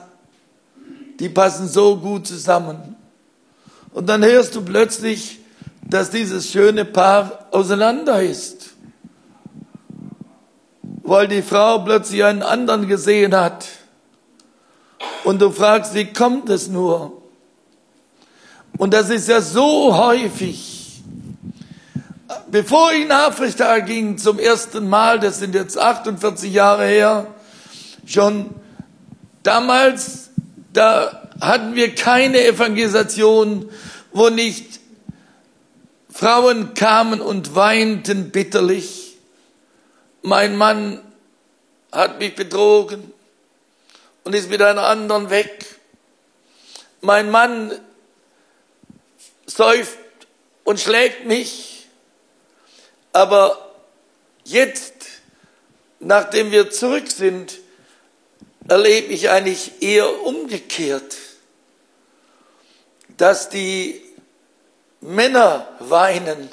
Die 1.19 1.27
passen 1.27 1.67
so 1.67 1.97
gut 1.97 2.27
zusammen. 2.27 2.95
Und 3.93 4.07
dann 4.07 4.23
hörst 4.23 4.53
du 4.53 4.61
plötzlich, 4.61 5.39
dass 5.81 6.11
dieses 6.11 6.51
schöne 6.51 6.85
Paar 6.85 7.47
auseinander 7.49 8.21
ist. 8.21 8.75
Weil 11.01 11.27
die 11.27 11.41
Frau 11.41 11.79
plötzlich 11.79 12.23
einen 12.23 12.43
anderen 12.43 12.87
gesehen 12.87 13.35
hat. 13.35 13.65
Und 15.23 15.41
du 15.41 15.49
fragst, 15.49 15.95
wie 15.95 16.13
kommt 16.13 16.47
es 16.51 16.67
nur? 16.67 17.23
Und 18.77 18.93
das 18.93 19.09
ist 19.09 19.27
ja 19.27 19.41
so 19.41 19.97
häufig. 19.97 20.73
Bevor 22.47 22.93
ich 22.93 23.07
nach 23.07 23.29
Afrika 23.29 23.79
ging 23.79 24.19
zum 24.19 24.37
ersten 24.37 24.87
Mal, 24.87 25.19
das 25.19 25.39
sind 25.39 25.55
jetzt 25.55 25.79
48 25.79 26.53
Jahre 26.53 26.85
her, 26.85 27.33
schon 28.05 28.53
damals, 29.41 30.29
da 30.71 31.27
hatten 31.41 31.73
wir 31.73 31.95
keine 31.95 32.45
Evangelisation, 32.45 33.67
wo 34.13 34.29
nicht 34.29 34.79
Frauen 36.13 36.75
kamen 36.75 37.19
und 37.19 37.55
weinten 37.55 38.29
bitterlich. 38.29 39.17
Mein 40.21 40.55
Mann 40.55 41.01
hat 41.91 42.19
mich 42.19 42.35
betrogen 42.35 43.11
und 44.23 44.35
ist 44.35 44.51
mit 44.51 44.61
einer 44.61 44.83
anderen 44.83 45.31
weg. 45.31 45.65
Mein 47.01 47.31
Mann 47.31 47.71
säuft 49.47 49.97
und 50.63 50.79
schlägt 50.79 51.25
mich, 51.25 51.74
aber 53.15 53.71
jetzt, 54.43 54.93
nachdem 56.01 56.51
wir 56.51 56.69
zurück 56.69 57.09
sind, 57.09 57.59
erlebe 58.67 59.13
ich 59.13 59.29
eigentlich 59.29 59.81
eher 59.81 60.21
umgekehrt, 60.23 61.15
dass 63.15 63.47
die 63.47 64.01
Männer 64.99 65.65
weinen. 65.79 66.49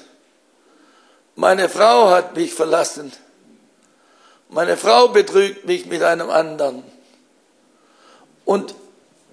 Meine 1.35 1.69
Frau 1.69 2.11
hat 2.11 2.37
mich 2.37 2.55
verlassen. 2.55 3.11
Meine 4.49 4.77
Frau 4.77 5.09
betrügt 5.09 5.65
mich 5.65 5.87
mit 5.87 6.05
einem 6.05 6.31
anderen. 6.31 6.85
Und 8.45 8.77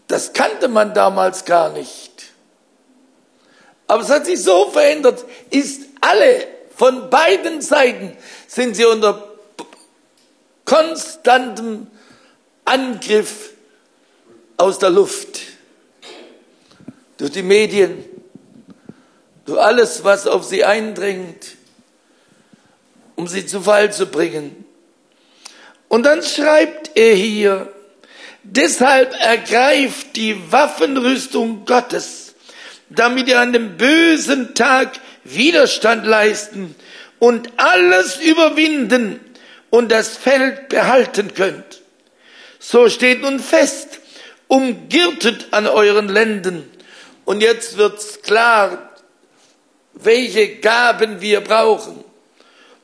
das 0.07 0.33
kannte 0.33 0.67
man 0.67 0.95
damals 0.95 1.45
gar 1.45 1.69
nicht. 1.73 2.23
Aber 3.85 4.01
es 4.01 4.09
hat 4.09 4.25
sich 4.25 4.41
so 4.41 4.71
verändert, 4.71 5.23
ist 5.51 5.83
alle 6.01 6.58
von 6.79 7.09
beiden 7.09 7.61
Seiten 7.61 8.15
sind 8.47 8.73
sie 8.73 8.85
unter 8.85 9.21
konstantem 10.63 11.87
Angriff 12.63 13.49
aus 14.55 14.79
der 14.79 14.89
Luft, 14.89 15.41
durch 17.17 17.31
die 17.31 17.43
Medien, 17.43 18.05
durch 19.45 19.59
alles, 19.59 20.05
was 20.05 20.25
auf 20.25 20.45
sie 20.45 20.63
eindringt, 20.63 21.57
um 23.17 23.27
sie 23.27 23.45
zu 23.45 23.59
Fall 23.59 23.91
zu 23.91 24.05
bringen. 24.05 24.63
Und 25.89 26.03
dann 26.03 26.23
schreibt 26.23 26.91
er 26.95 27.13
hier, 27.13 27.73
deshalb 28.43 29.13
ergreift 29.19 30.15
die 30.15 30.49
Waffenrüstung 30.49 31.65
Gottes, 31.65 32.35
damit 32.89 33.27
ihr 33.27 33.41
an 33.41 33.51
dem 33.51 33.75
bösen 33.75 34.55
Tag 34.55 34.97
Widerstand 35.23 36.05
leisten 36.05 36.75
und 37.19 37.49
alles 37.57 38.17
überwinden 38.17 39.19
und 39.69 39.91
das 39.91 40.17
Feld 40.17 40.69
behalten 40.69 41.33
könnt. 41.33 41.81
So 42.59 42.89
steht 42.89 43.21
nun 43.21 43.39
fest, 43.39 43.99
umgürtet 44.47 45.47
an 45.51 45.67
euren 45.67 46.09
Lenden. 46.09 46.69
Und 47.25 47.41
jetzt 47.41 47.77
wird's 47.77 48.21
klar, 48.21 48.89
welche 49.93 50.57
Gaben 50.57 51.21
wir 51.21 51.41
brauchen. 51.41 52.03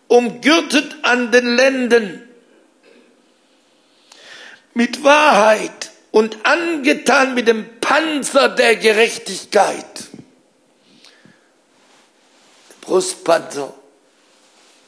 Umgürtet 0.08 0.96
an 1.02 1.32
den 1.32 1.56
Lenden 1.56 2.22
mit 4.76 5.04
Wahrheit 5.04 5.92
und 6.12 6.46
angetan 6.46 7.34
mit 7.34 7.48
dem 7.48 7.66
Panzer 7.82 8.50
der 8.50 8.76
Gerechtigkeit. 8.76 9.86
Brustpanzer, 12.86 13.74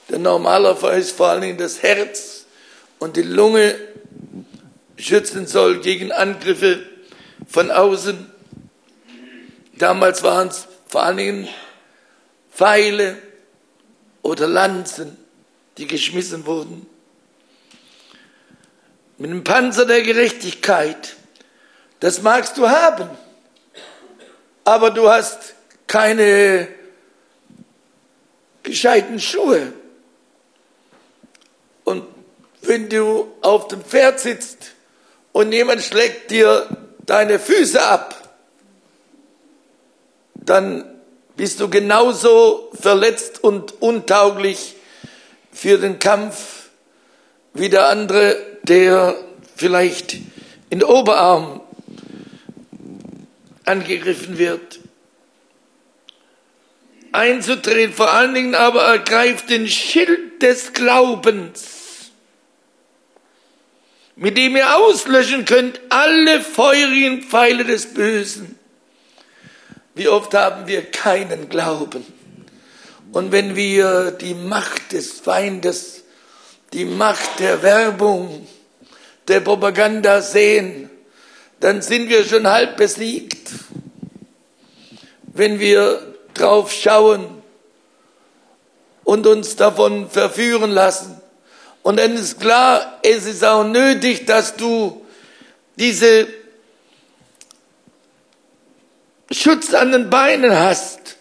der 0.09 0.19
normalerweise 0.19 1.13
vor 1.13 1.27
allen 1.27 1.41
Dingen 1.41 1.57
das 1.57 1.81
Herz 1.81 2.45
und 2.99 3.17
die 3.17 3.23
Lunge 3.23 3.75
schützen 4.97 5.47
soll 5.47 5.81
gegen 5.81 6.11
Angriffe 6.11 6.83
von 7.47 7.71
außen. 7.71 8.31
Damals 9.77 10.23
waren 10.23 10.47
es 10.47 10.67
vor 10.87 11.03
allen 11.03 11.17
Dingen 11.17 11.47
Pfeile 12.51 13.17
oder 14.23 14.47
Lanzen, 14.47 15.17
die 15.77 15.87
geschmissen 15.87 16.45
wurden. 16.45 16.87
Mit 19.17 19.31
dem 19.31 19.43
Panzer 19.43 19.85
der 19.85 20.01
Gerechtigkeit, 20.01 21.15
das 21.99 22.21
magst 22.21 22.57
du 22.57 22.69
haben, 22.69 23.09
aber 24.63 24.91
du 24.91 25.09
hast 25.09 25.55
keine 25.87 26.67
gescheiten 28.67 29.19
Schuhe. 29.19 29.73
Und 31.83 32.03
wenn 32.61 32.89
du 32.89 33.31
auf 33.41 33.67
dem 33.69 33.81
Pferd 33.81 34.19
sitzt 34.19 34.73
und 35.31 35.51
jemand 35.51 35.81
schlägt 35.81 36.31
dir 36.31 36.67
deine 37.05 37.39
Füße 37.39 37.81
ab, 37.81 38.13
dann 40.35 40.85
bist 41.35 41.59
du 41.59 41.69
genauso 41.69 42.71
verletzt 42.79 43.43
und 43.43 43.81
untauglich 43.81 44.75
für 45.51 45.77
den 45.77 45.99
Kampf 45.99 46.69
wie 47.53 47.69
der 47.69 47.87
andere, 47.87 48.37
der 48.63 49.15
vielleicht 49.55 50.13
in 50.69 50.79
den 50.79 50.83
Oberarm 50.83 51.61
angegriffen 53.65 54.37
wird. 54.37 54.79
Einzutreten, 57.13 57.93
vor 57.93 58.11
allen 58.11 58.33
Dingen 58.33 58.55
aber 58.55 58.83
ergreift 58.83 59.49
den 59.49 59.67
Schild 59.67 60.41
des 60.41 60.73
Glaubens 60.73 61.77
mit 64.17 64.35
dem 64.35 64.57
ihr 64.57 64.75
auslöschen 64.75 65.45
könnt 65.45 65.79
alle 65.89 66.41
feurigen 66.41 67.21
Pfeile 67.21 67.63
des 67.63 67.93
Bösen. 67.93 68.57
Wie 69.93 70.07
oft 70.07 70.33
haben 70.33 70.67
wir 70.67 70.83
keinen 70.83 71.49
Glauben? 71.49 72.03
Und 73.11 73.31
wenn 73.31 73.55
wir 73.55 74.11
die 74.11 74.33
Macht 74.33 74.91
des 74.91 75.19
Feindes, 75.19 76.03
die 76.73 76.85
Macht 76.85 77.39
der 77.39 77.61
Werbung, 77.61 78.47
der 79.27 79.39
Propaganda 79.39 80.21
sehen, 80.21 80.89
dann 81.59 81.83
sind 81.83 82.09
wir 82.09 82.25
schon 82.25 82.47
halb 82.47 82.77
besiegt. 82.77 83.51
Wenn 85.21 85.59
wir 85.59 86.15
drauf 86.37 86.71
schauen 86.71 87.41
und 89.03 89.25
uns 89.27 89.55
davon 89.55 90.09
verführen 90.09 90.71
lassen. 90.71 91.21
Und 91.83 91.99
dann 91.99 92.15
ist 92.15 92.39
klar, 92.39 92.99
es 93.03 93.25
ist 93.25 93.43
auch 93.43 93.63
nötig, 93.63 94.25
dass 94.25 94.55
du 94.55 95.05
diese 95.77 96.27
Schutz 99.31 99.73
an 99.73 99.91
den 99.91 100.09
Beinen 100.09 100.51
hast, 100.51 101.17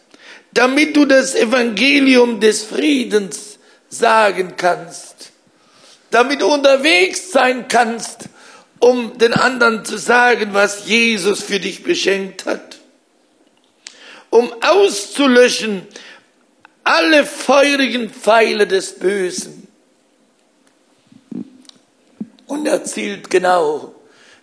damit 0.52 0.96
du 0.96 1.04
das 1.04 1.34
Evangelium 1.34 2.40
des 2.40 2.62
Friedens 2.62 3.58
sagen 3.88 4.54
kannst, 4.56 5.32
damit 6.10 6.40
du 6.40 6.46
unterwegs 6.46 7.30
sein 7.30 7.68
kannst, 7.68 8.28
um 8.78 9.18
den 9.18 9.34
anderen 9.34 9.84
zu 9.84 9.98
sagen, 9.98 10.50
was 10.52 10.86
Jesus 10.86 11.42
für 11.42 11.60
dich 11.60 11.82
beschenkt 11.82 12.46
hat, 12.46 12.75
um 14.30 14.52
auszulöschen 14.62 15.86
alle 16.86 17.26
feurigen 17.26 18.10
Pfeile 18.10 18.66
des 18.66 18.92
Bösen. 18.92 19.66
Und 22.46 22.66
er 22.66 22.84
zielt 22.84 23.28
genau. 23.28 23.92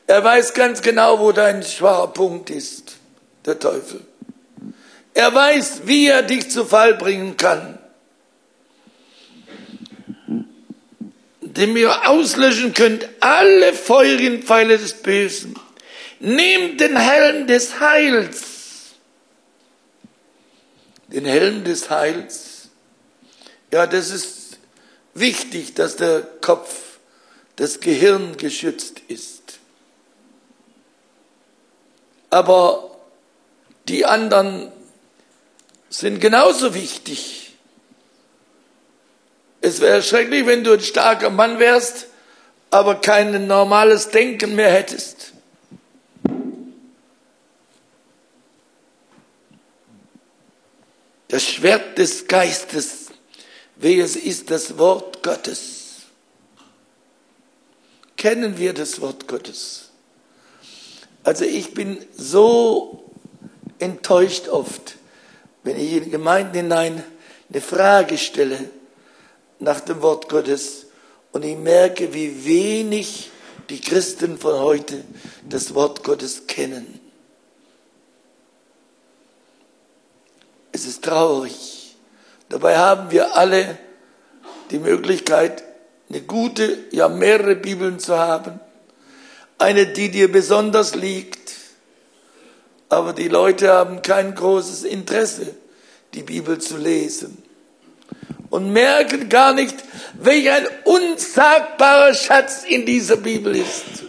Er 0.07 0.23
weiß 0.23 0.53
ganz 0.53 0.81
genau, 0.81 1.19
wo 1.19 1.31
dein 1.31 1.63
schwacher 1.63 2.07
Punkt 2.07 2.49
ist, 2.49 2.97
der 3.45 3.57
Teufel. 3.59 4.01
Er 5.13 5.33
weiß, 5.33 5.83
wie 5.85 6.07
er 6.07 6.21
dich 6.21 6.51
zu 6.51 6.65
Fall 6.65 6.95
bringen 6.95 7.37
kann. 7.37 7.77
Indem 11.39 11.77
ihr 11.77 12.09
auslöschen 12.09 12.73
könnt 12.73 13.07
alle 13.21 13.73
feurigen 13.73 14.43
Pfeile 14.43 14.77
des 14.77 14.93
Bösen. 14.93 15.55
Nehmt 16.19 16.81
den 16.81 16.97
Helm 16.97 17.47
des 17.47 17.79
Heils. 17.79 18.52
Den 21.13 21.25
Helm 21.25 21.63
des 21.63 21.89
Heils. 21.89 22.69
Ja, 23.71 23.87
das 23.87 24.09
ist 24.09 24.57
wichtig, 25.13 25.75
dass 25.75 25.95
der 25.95 26.21
Kopf, 26.41 26.97
das 27.55 27.79
Gehirn 27.79 28.35
geschützt 28.37 28.99
ist. 29.07 29.59
Aber 32.31 32.97
die 33.87 34.05
anderen 34.05 34.71
sind 35.89 36.19
genauso 36.19 36.73
wichtig. 36.73 37.53
Es 39.61 39.81
wäre 39.81 40.01
schrecklich, 40.01 40.47
wenn 40.47 40.63
du 40.63 40.73
ein 40.73 40.79
starker 40.79 41.29
Mann 41.29 41.59
wärst, 41.59 42.07
aber 42.71 42.95
kein 42.95 43.45
normales 43.45 44.09
Denken 44.09 44.55
mehr 44.55 44.71
hättest. 44.71 45.32
Das 51.33 51.45
Schwert 51.45 51.97
des 51.97 52.27
Geistes, 52.27 53.07
welches 53.77 54.15
ist 54.15 54.51
das 54.51 54.77
Wort 54.77 55.23
Gottes? 55.23 56.01
Kennen 58.15 58.59
wir 58.59 58.71
das 58.71 59.01
Wort 59.01 59.27
Gottes? 59.27 59.89
Also 61.23 61.43
ich 61.43 61.73
bin 61.73 61.97
so 62.15 63.09
enttäuscht 63.79 64.47
oft, 64.47 64.97
wenn 65.63 65.75
ich 65.75 65.93
in 65.93 66.11
Gemeinden 66.11 66.53
hinein 66.53 67.03
eine 67.49 67.61
Frage 67.61 68.19
stelle 68.19 68.69
nach 69.57 69.79
dem 69.79 70.03
Wort 70.03 70.29
Gottes 70.29 70.85
und 71.31 71.43
ich 71.43 71.57
merke, 71.57 72.13
wie 72.13 72.45
wenig 72.45 73.31
die 73.71 73.81
Christen 73.81 74.37
von 74.37 74.59
heute 74.59 75.03
das 75.49 75.73
Wort 75.73 76.03
Gottes 76.03 76.45
kennen. 76.45 76.99
Es 80.73 80.85
ist 80.85 81.03
traurig. 81.03 81.95
Dabei 82.49 82.77
haben 82.77 83.11
wir 83.11 83.37
alle 83.37 83.77
die 84.71 84.79
Möglichkeit, 84.79 85.63
eine 86.09 86.21
gute, 86.21 86.77
ja 86.91 87.07
mehrere 87.07 87.55
Bibeln 87.55 87.99
zu 87.99 88.17
haben. 88.17 88.59
Eine, 89.57 89.87
die 89.87 90.09
dir 90.09 90.29
besonders 90.31 90.95
liegt, 90.95 91.53
aber 92.89 93.13
die 93.13 93.29
Leute 93.29 93.71
haben 93.71 94.01
kein 94.01 94.35
großes 94.35 94.83
Interesse, 94.83 95.55
die 96.13 96.23
Bibel 96.23 96.59
zu 96.59 96.77
lesen 96.77 97.41
und 98.53 98.71
merken 98.71 99.29
gar 99.29 99.53
nicht, 99.53 99.75
welch 100.13 100.51
ein 100.51 100.67
unsagbarer 100.83 102.13
Schatz 102.13 102.63
in 102.63 102.85
dieser 102.85 103.17
Bibel 103.17 103.55
ist. 103.55 104.03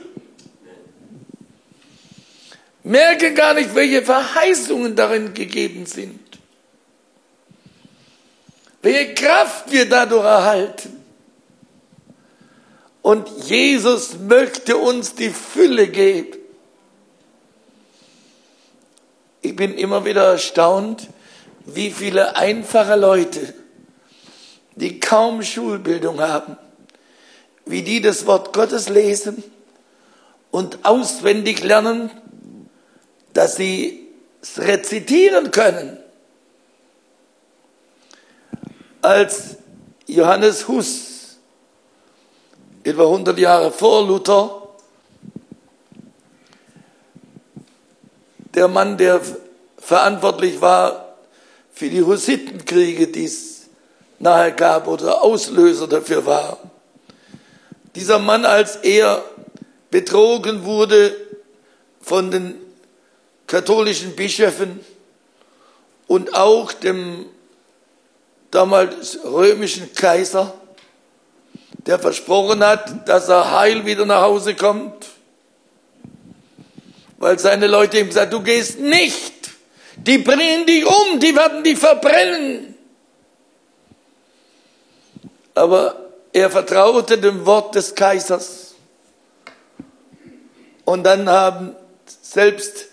Merken 2.83 3.35
gar 3.35 3.55
nicht, 3.55 3.75
welche 3.75 4.03
Verheißungen 4.03 4.97
darin 4.97 5.33
gegeben 5.33 5.87
sind. 5.87 6.24
Welche 8.85 9.15
Kraft 9.15 9.73
wir 9.73 9.89
dadurch 9.89 10.27
erhalten. 10.27 11.03
Und 13.01 13.27
Jesus 13.47 14.19
möchte 14.19 14.77
uns 14.77 15.15
die 15.15 15.31
Fülle 15.31 15.89
geben. 15.89 16.39
Ich 19.41 19.57
bin 19.57 19.73
immer 19.79 20.05
wieder 20.05 20.33
erstaunt, 20.33 21.09
wie 21.65 21.91
viele 21.91 22.37
einfache 22.37 22.97
Leute, 22.97 23.55
die 24.75 25.01
kaum 25.01 25.43
Schulbildung 25.43 26.21
haben, 26.21 26.59
wie 27.65 27.81
die 27.81 28.03
das 28.03 28.27
Wort 28.27 28.53
Gottes 28.53 28.91
lesen 28.91 29.43
und 30.51 30.85
auswendig 30.85 31.65
lernen, 31.65 32.11
dass 33.33 33.57
sie 33.57 34.09
es 34.43 34.59
rezitieren 34.59 35.53
können. 35.53 36.04
Als 39.05 39.59
Johannes 40.07 40.67
Hus, 40.67 41.37
etwa 42.83 43.03
100 43.03 43.37
Jahre 43.39 43.71
vor 43.71 44.07
Luther, 44.07 44.63
der 48.55 48.67
Mann, 48.67 48.97
der 48.97 49.21
verantwortlich 49.77 50.59
war 50.59 51.17
für 51.75 51.91
die 51.91 52.01
Hussitenkriege, 52.01 53.09
die 53.09 53.27
es 53.27 53.67
nahe 54.21 54.53
gab 54.53 54.89
oder 54.89 55.23
Auslöser 55.23 55.87
dafür 55.87 56.25
war. 56.25 56.57
Dieser 57.95 58.19
Mann, 58.19 58.47
als 58.47 58.77
er 58.77 59.23
betrogen 59.91 60.65
wurde 60.65 61.15
von 62.01 62.31
den 62.31 62.55
katholischen 63.47 64.17
Bischöfen 64.17 64.81
und 66.07 66.35
auch 66.35 66.73
dem 66.73 67.27
damals 68.55 69.19
römischen 69.25 69.93
Kaiser, 69.95 70.55
der 71.87 71.99
versprochen 71.99 72.65
hat, 72.65 73.09
dass 73.09 73.29
er 73.29 73.51
heil 73.51 73.85
wieder 73.85 74.07
nach 74.07 74.23
Hause 74.23 74.55
kommt, 74.55 75.07
weil 77.19 77.39
seine 77.39 77.67
Leute 77.67 77.99
ihm 77.99 78.09
gesagt, 78.09 78.33
du 78.33 78.41
gehst 78.41 78.79
nicht. 78.79 79.33
Die 79.97 80.19
bringen 80.19 80.67
dich 80.67 80.87
um, 80.87 81.21
die 81.21 81.35
werden 81.35 81.63
dich 81.63 81.79
verbrennen. 81.79 82.75
Aber 85.55 86.11
er 86.33 86.51
vertraute 86.51 87.19
dem 87.19 87.47
Wort 87.47 87.75
des 87.75 87.95
Kaisers. 87.95 88.75
Und 90.85 91.05
dann 91.05 91.29
haben 91.29 91.77
selbst 92.23 92.87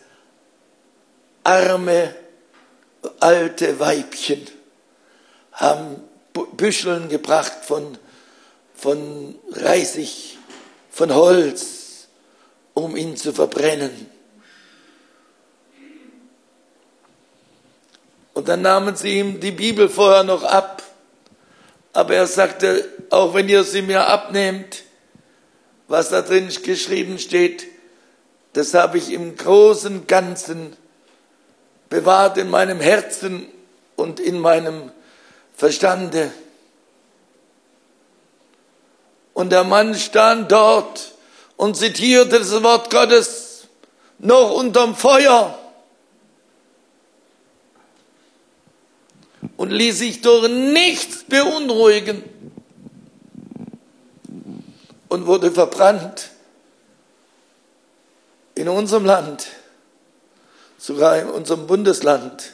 arme, 1.43 2.15
alte 3.19 3.79
Weibchen 3.79 4.47
haben 5.61 6.01
Büscheln 6.57 7.07
gebracht 7.07 7.53
von, 7.63 7.97
von 8.73 9.35
Reisig, 9.51 10.39
von 10.89 11.13
Holz, 11.13 12.07
um 12.73 12.97
ihn 12.97 13.15
zu 13.15 13.31
verbrennen. 13.31 14.09
Und 18.33 18.47
dann 18.47 18.63
nahmen 18.63 18.95
sie 18.95 19.19
ihm 19.19 19.39
die 19.39 19.51
Bibel 19.51 19.87
vorher 19.87 20.23
noch 20.23 20.43
ab. 20.43 20.81
Aber 21.93 22.15
er 22.15 22.25
sagte, 22.25 22.87
auch 23.11 23.35
wenn 23.35 23.47
ihr 23.47 23.63
sie 23.63 23.83
mir 23.83 24.07
abnehmt, 24.07 24.83
was 25.87 26.09
da 26.09 26.23
drin 26.23 26.49
geschrieben 26.63 27.19
steht, 27.19 27.67
das 28.53 28.73
habe 28.73 28.97
ich 28.97 29.11
im 29.11 29.35
großen 29.35 30.07
Ganzen 30.07 30.75
bewahrt 31.89 32.37
in 32.37 32.49
meinem 32.49 32.79
Herzen 32.79 33.45
und 33.95 34.19
in 34.19 34.39
meinem 34.39 34.91
Verstande. 35.61 36.31
Und 39.35 39.51
der 39.51 39.63
Mann 39.63 39.93
stand 39.93 40.51
dort 40.51 41.11
und 41.55 41.77
zitierte 41.77 42.39
das 42.39 42.63
Wort 42.63 42.89
Gottes 42.89 43.67
noch 44.17 44.55
unterm 44.55 44.95
Feuer. 44.95 45.55
und 49.57 49.69
ließ 49.69 49.99
sich 49.99 50.21
durch 50.21 50.49
nichts 50.49 51.23
beunruhigen 51.25 52.23
und 55.09 55.27
wurde 55.27 55.51
verbrannt 55.51 56.31
unserem 58.67 59.05
Land, 59.05 59.45
sogar 60.79 61.19
in 61.19 61.29
unserem 61.29 61.67
Bundesland, 61.67 62.53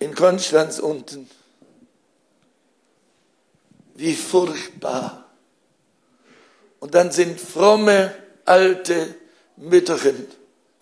in 0.00 0.14
Konstanz 0.14 0.78
unten, 0.78 1.28
wie 3.94 4.14
furchtbar. 4.14 5.24
Und 6.80 6.94
dann 6.94 7.10
sind 7.10 7.40
fromme, 7.40 8.14
alte 8.44 9.14
Mütterchen, 9.56 10.26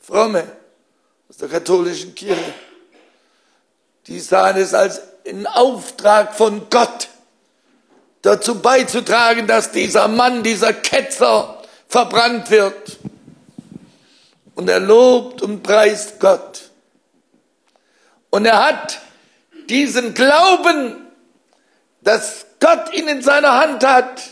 fromme 0.00 0.44
aus 1.28 1.38
der 1.38 1.48
katholischen 1.48 2.14
Kirche, 2.14 2.54
die 4.06 4.20
sahen 4.20 4.56
es 4.58 4.74
als 4.74 5.00
einen 5.26 5.46
Auftrag 5.46 6.34
von 6.34 6.68
Gott, 6.70 7.08
dazu 8.22 8.60
beizutragen, 8.60 9.46
dass 9.46 9.72
dieser 9.72 10.08
Mann, 10.08 10.42
dieser 10.42 10.72
Ketzer 10.72 11.62
verbrannt 11.88 12.50
wird. 12.50 12.98
Und 14.54 14.68
er 14.68 14.80
lobt 14.80 15.42
und 15.42 15.62
preist 15.62 16.18
Gott. 16.18 16.70
Und 18.30 18.46
er 18.46 18.66
hat 18.66 19.00
diesen 19.70 20.14
Glauben, 20.14 20.96
dass 22.02 22.46
Gott 22.60 22.94
ihn 22.94 23.08
in 23.08 23.22
seiner 23.22 23.60
Hand 23.60 23.84
hat. 23.84 24.22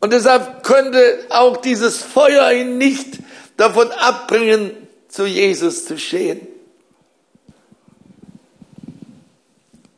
Und 0.00 0.12
deshalb 0.12 0.62
könnte 0.62 1.26
auch 1.30 1.58
dieses 1.58 2.02
Feuer 2.02 2.52
ihn 2.52 2.78
nicht 2.78 3.18
davon 3.56 3.90
abbringen, 3.92 4.72
zu 5.08 5.26
Jesus 5.26 5.86
zu 5.86 5.98
stehen. 5.98 6.46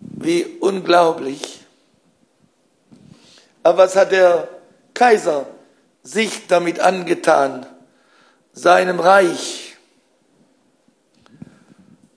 Wie 0.01 0.45
unglaublich. 0.61 1.61
Aber 3.63 3.79
was 3.79 3.95
hat 3.95 4.13
der 4.13 4.49
Kaiser 4.95 5.47
sich 6.03 6.47
damit 6.47 6.81
angetan? 6.81 7.67
Seinem 8.53 9.01
Reich. 9.01 9.77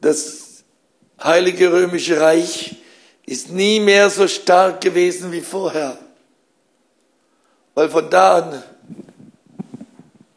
Das 0.01 0.44
Heilige 1.25 1.71
Römische 1.71 2.21
Reich 2.21 2.75
ist 3.25 3.49
nie 3.49 3.79
mehr 3.79 4.11
so 4.11 4.27
stark 4.27 4.79
gewesen 4.79 5.31
wie 5.31 5.41
vorher. 5.41 5.97
Weil 7.73 7.89
von 7.89 8.07
da 8.11 8.38
an 8.38 8.63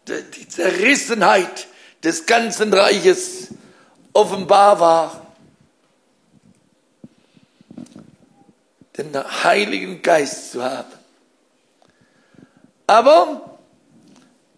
die 0.07 0.49
Zerrissenheit 0.49 1.67
des 2.03 2.25
ganzen 2.25 2.73
Reiches 2.73 3.49
offenbar 4.15 4.81
war. 4.81 5.27
Den 8.97 9.13
Heiligen 9.45 10.01
Geist 10.01 10.53
zu 10.53 10.65
haben. 10.65 10.93
Aber 12.87 13.59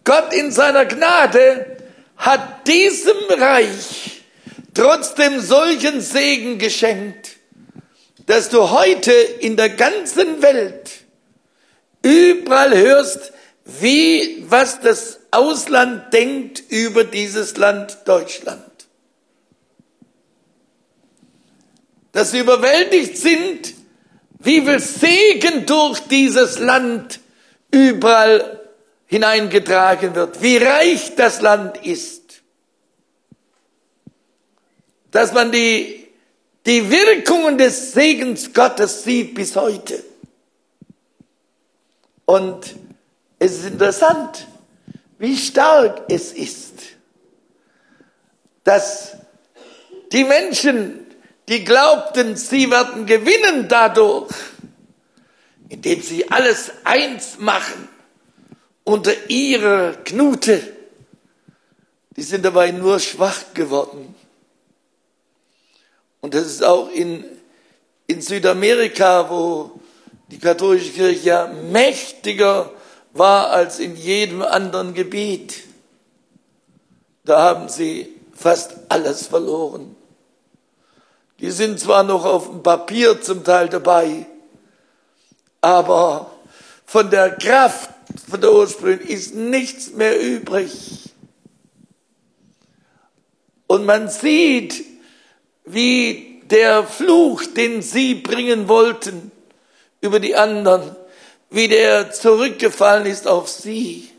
Gott 0.05 0.33
in 0.33 0.53
seiner 0.53 0.85
Gnade 0.87 1.77
hat 2.17 2.69
diesem 2.69 3.19
Reich 3.31 4.20
trotzdem 4.75 5.41
solchen 5.41 6.01
Segen 6.01 6.59
geschenkt, 6.59 7.37
dass 8.27 8.49
du 8.49 8.71
heute 8.71 9.13
in 9.13 9.57
der 9.57 9.71
ganzen 9.71 10.43
Welt 10.43 10.91
überall 12.03 12.77
hörst, 12.77 13.33
wie, 13.65 14.45
was 14.49 14.81
das 14.81 15.21
Ausland 15.31 16.13
denkt 16.13 16.63
über 16.69 17.05
dieses 17.05 17.57
Land 17.57 17.99
Deutschland. 18.05 18.65
Dass 22.13 22.33
sie 22.33 22.41
überwältigt 22.41 23.17
sind, 23.17 23.75
wie 24.41 24.63
viel 24.63 24.81
Segen 24.81 25.67
durch 25.67 26.01
dieses 26.01 26.59
Land 26.59 27.21
überall 27.71 28.61
hineingetragen 29.07 30.15
wird, 30.15 30.41
wie 30.43 30.57
reich 30.57 31.15
das 31.17 31.41
Land 31.41 31.85
ist, 31.85 32.20
dass 35.11 35.33
man 35.33 35.51
die, 35.51 36.07
die 36.67 36.91
Wirkungen 36.91 37.59
des 37.59 37.93
Segens 37.93 38.53
Gottes 38.53 39.05
sieht 39.05 39.35
bis 39.35 39.57
heute. 39.57 40.03
Und 42.27 42.77
es 43.39 43.59
ist 43.59 43.67
interessant, 43.67 44.47
wie 45.19 45.37
stark 45.37 46.03
es 46.09 46.33
ist, 46.33 46.75
dass 48.65 49.17
die 50.13 50.25
Menschen, 50.25 51.07
die 51.49 51.65
glaubten, 51.65 52.37
sie 52.37 52.71
werden 52.71 53.07
gewinnen 53.07 53.67
dadurch, 53.69 54.33
indem 55.69 56.03
sie 56.03 56.31
alles 56.31 56.71
eins 56.85 57.39
machen 57.39 57.89
unter 58.85 59.13
ihrer 59.29 59.93
Knute, 60.05 60.61
die 62.17 62.23
sind 62.23 62.45
dabei 62.45 62.71
nur 62.71 62.99
schwach 63.01 63.55
geworden. 63.55 64.15
Und 66.21 66.35
das 66.35 66.47
ist 66.47 66.65
auch 66.65 66.91
in, 66.91 67.25
in 68.07 68.21
Südamerika, 68.21 69.29
wo 69.31 69.81
die 70.31 70.39
katholische 70.39 70.93
Kirche 70.93 71.27
ja 71.27 71.47
mächtiger 71.71 72.71
war 73.13 73.51
als 73.51 73.79
in 73.79 73.97
jedem 73.97 74.43
anderen 74.43 74.95
Gebiet. 74.95 75.65
Da 77.25 77.41
haben 77.41 77.69
sie 77.69 78.15
fast 78.35 78.77
alles 78.89 79.27
verloren. 79.27 79.97
Die 81.41 81.51
sind 81.51 81.81
zwar 81.81 82.03
noch 82.03 82.25
auf 82.25 82.49
dem 82.49 82.63
Papier 82.63 83.21
zum 83.23 83.45
Teil 83.45 83.69
dabei, 83.69 84.27
aber 85.61 86.31
von 86.85 87.11
der 87.11 87.37
Kraft, 87.37 87.91
von 88.29 88.41
der 88.41 88.53
Ursprung 88.53 88.99
ist 88.99 89.35
nichts 89.35 89.93
mehr 89.93 90.21
übrig. 90.21 91.11
Und 93.67 93.87
man 93.87 94.09
sieht, 94.09 94.85
wie 95.73 96.43
der 96.51 96.85
Fluch, 96.85 97.45
den 97.45 97.83
sie 97.83 98.15
bringen 98.15 98.69
wollten 98.69 99.31
über 100.01 100.21
die 100.21 100.35
anderen, 100.35 100.97
wie 101.51 101.69
der 101.69 102.13
zurückgefallen 102.13 103.07
ist 103.07 103.29
auf 103.29 103.49
sie. 103.49 104.11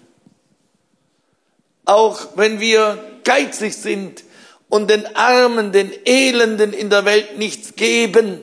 Auch 1.86 2.20
wenn 2.36 2.60
wir 2.60 3.04
geizig 3.24 3.76
sind 3.76 4.24
und 4.70 4.90
den 4.90 5.16
Armen, 5.16 5.72
den 5.72 5.92
Elenden 6.06 6.74
in 6.74 6.90
der 6.90 7.06
Welt 7.06 7.38
nichts 7.38 7.76
geben, 7.76 8.40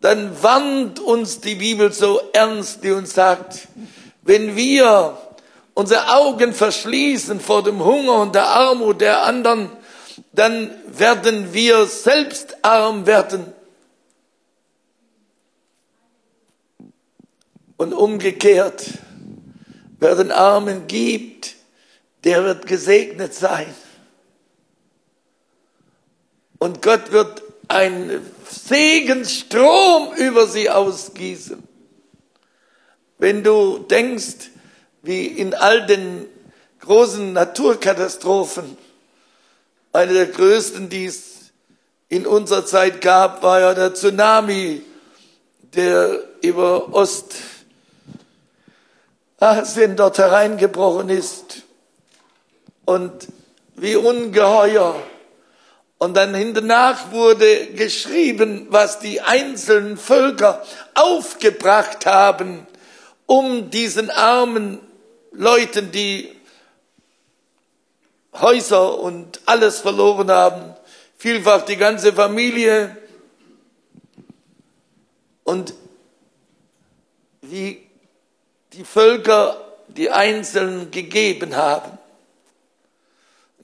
dann 0.00 0.42
warnt 0.42 1.00
uns 1.00 1.40
die 1.40 1.56
Bibel 1.56 1.92
so 1.92 2.20
ernst, 2.32 2.84
die 2.84 2.92
uns 2.92 3.14
sagt, 3.14 3.66
wenn 4.22 4.54
wir 4.54 5.16
unsere 5.74 6.14
Augen 6.14 6.52
verschließen 6.52 7.40
vor 7.40 7.62
dem 7.62 7.84
Hunger 7.84 8.20
und 8.20 8.34
der 8.34 8.46
Armut 8.46 9.00
der 9.00 9.24
anderen, 9.24 9.70
dann 10.32 10.70
werden 10.86 11.52
wir 11.52 11.86
selbst 11.86 12.64
arm 12.64 13.06
werden 13.06 13.52
Und 17.76 17.92
umgekehrt, 17.92 18.86
wer 20.00 20.14
den 20.14 20.32
Armen 20.32 20.86
gibt, 20.86 21.56
der 22.24 22.42
wird 22.44 22.66
gesegnet 22.66 23.34
sein. 23.34 23.72
Und 26.58 26.80
Gott 26.80 27.12
wird 27.12 27.42
einen 27.68 28.24
Segensstrom 28.48 30.14
über 30.16 30.46
sie 30.46 30.70
ausgießen. 30.70 31.62
Wenn 33.18 33.44
du 33.44 33.78
denkst, 33.78 34.50
wie 35.02 35.26
in 35.26 35.52
all 35.52 35.86
den 35.86 36.26
großen 36.80 37.34
Naturkatastrophen, 37.34 38.78
eine 39.96 40.12
der 40.12 40.26
größten, 40.26 40.88
die 40.88 41.06
es 41.06 41.52
in 42.08 42.26
unserer 42.26 42.66
Zeit 42.66 43.00
gab, 43.00 43.42
war 43.42 43.60
ja 43.60 43.74
der 43.74 43.94
Tsunami, 43.94 44.82
der 45.74 46.20
über 46.42 46.92
Ost 46.92 47.34
Asien 49.38 49.96
dort 49.96 50.18
hereingebrochen 50.18 51.08
ist 51.08 51.62
und 52.84 53.12
wie 53.74 53.96
ungeheuer. 53.96 55.02
Und 55.98 56.14
dann 56.16 56.34
hinternach 56.34 57.10
wurde 57.10 57.68
geschrieben, 57.68 58.66
was 58.70 58.98
die 58.98 59.22
einzelnen 59.22 59.96
Völker 59.96 60.62
aufgebracht 60.94 62.04
haben, 62.04 62.66
um 63.24 63.70
diesen 63.70 64.10
armen 64.10 64.78
Leuten, 65.32 65.90
die 65.90 66.35
Häuser 68.40 68.98
und 68.98 69.40
alles 69.46 69.80
verloren 69.80 70.30
haben, 70.30 70.74
vielfach 71.16 71.62
die 71.62 71.76
ganze 71.76 72.12
Familie. 72.12 72.96
Und 75.44 75.74
wie 77.42 77.86
die 78.72 78.84
Völker 78.84 79.56
die 79.88 80.10
Einzelnen 80.10 80.90
gegeben 80.90 81.56
haben. 81.56 81.98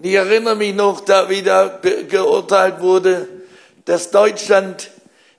ich 0.01 0.15
erinnere 0.15 0.57
mich 0.57 0.75
noch, 0.75 1.01
da 1.01 1.29
wieder 1.29 1.81
geurteilt 2.09 2.81
wurde, 2.81 3.29
dass 3.85 4.11
Deutschland 4.11 4.91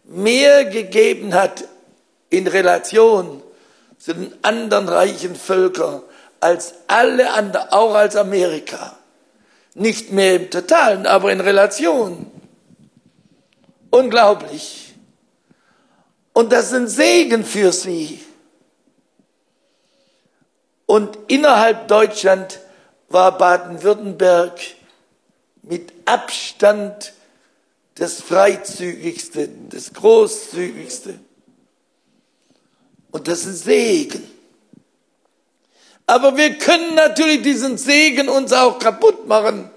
mehr 0.03 0.65
gegeben 0.65 1.33
hat 1.33 1.63
in 2.29 2.47
Relation 2.47 3.41
zu 3.97 4.13
den 4.13 4.33
anderen 4.43 4.89
reichen 4.89 5.35
Völkern 5.35 6.01
als 6.39 6.73
alle 6.87 7.31
anderen, 7.31 7.69
auch 7.69 7.95
als 7.95 8.15
Amerika. 8.15 8.97
Nicht 9.75 10.11
mehr 10.11 10.35
im 10.35 10.49
Totalen, 10.49 11.07
aber 11.07 11.31
in 11.31 11.39
Relation. 11.39 12.29
Unglaublich. 13.89 14.93
Und 16.33 16.51
das 16.51 16.73
ein 16.73 16.87
Segen 16.87 17.43
für 17.43 17.71
sie. 17.71 18.19
Und 20.85 21.17
innerhalb 21.27 21.87
Deutschland 21.87 22.59
war 23.09 23.37
Baden-Württemberg 23.37 24.59
mit 25.61 25.93
Abstand 26.05 27.13
das 27.95 28.21
freizügigste, 28.21 29.49
das 29.69 29.93
großzügigste. 29.93 31.19
Und 33.11 33.27
das 33.27 33.45
ist 33.45 33.63
Segen. 33.63 34.32
Aber 36.05 36.35
wir 36.37 36.57
können 36.57 36.95
natürlich 36.95 37.41
diesen 37.41 37.77
Segen 37.77 38.29
uns 38.29 38.51
auch 38.51 38.79
kaputt 38.79 39.27
machen, 39.27 39.69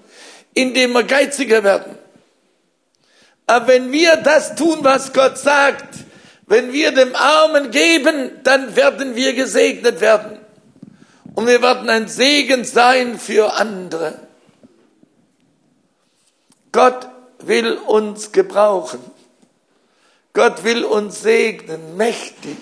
indem 0.53 0.93
wir 0.93 1.03
geiziger 1.03 1.63
werden. 1.63 1.97
Aber 3.45 3.67
wenn 3.69 3.91
wir 3.91 4.17
das 4.17 4.55
tun, 4.55 4.79
was 4.81 5.13
Gott 5.13 5.37
sagt, 5.37 5.95
wenn 6.47 6.73
wir 6.73 6.91
dem 6.91 7.15
Armen 7.15 7.71
geben, 7.71 8.31
dann 8.43 8.75
werden 8.75 9.15
wir 9.15 9.33
gesegnet 9.33 10.01
werden. 10.01 10.37
Und 11.35 11.47
wir 11.47 11.61
werden 11.61 11.89
ein 11.89 12.07
Segen 12.07 12.65
sein 12.65 13.19
für 13.19 13.53
andere. 13.53 14.19
Gott 16.71 17.07
will 17.39 17.73
uns 17.73 18.31
gebrauchen. 18.31 18.99
Gott 20.33 20.63
will 20.63 20.83
uns 20.83 21.21
segnen, 21.21 21.95
mächtig. 21.97 22.57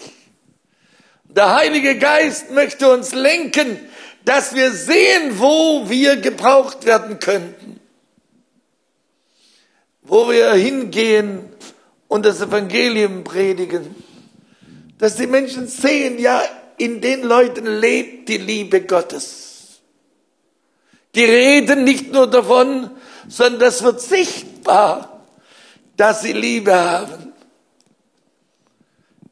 Der 1.35 1.53
Heilige 1.53 1.97
Geist 1.97 2.51
möchte 2.51 2.89
uns 2.89 3.13
lenken, 3.13 3.77
dass 4.23 4.55
wir 4.55 4.71
sehen, 4.71 5.37
wo 5.37 5.89
wir 5.89 6.15
gebraucht 6.15 6.85
werden 6.85 7.19
könnten. 7.19 7.81
Wo 10.01 10.29
wir 10.29 10.53
hingehen 10.53 11.49
und 12.07 12.25
das 12.25 12.39
Evangelium 12.39 13.25
predigen. 13.25 13.95
Dass 14.97 15.17
die 15.17 15.27
Menschen 15.27 15.67
sehen, 15.67 16.19
ja, 16.19 16.41
in 16.77 17.01
den 17.01 17.23
Leuten 17.23 17.65
lebt 17.65 18.29
die 18.29 18.37
Liebe 18.37 18.81
Gottes. 18.81 19.81
Die 21.15 21.25
reden 21.25 21.83
nicht 21.83 22.13
nur 22.13 22.27
davon, 22.27 22.91
sondern 23.27 23.59
das 23.59 23.83
wird 23.83 23.99
sichtbar, 23.99 25.25
dass 25.97 26.21
sie 26.21 26.33
Liebe 26.33 26.73
haben. 26.73 27.33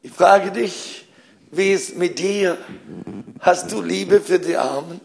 Ich 0.02 0.12
frage 0.12 0.50
dich, 0.50 1.03
wie 1.56 1.72
ist 1.72 1.96
mit 1.96 2.18
dir? 2.18 2.58
Hast 3.40 3.72
du 3.72 3.82
Liebe 3.82 4.20
für 4.20 4.38
die 4.38 4.56
Armen? 4.56 5.00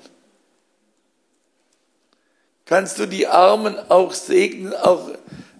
Kannst 2.65 2.99
du 2.99 3.05
die 3.05 3.27
Armen 3.27 3.77
auch 3.89 4.13
segnen, 4.13 4.73
auch 4.73 5.09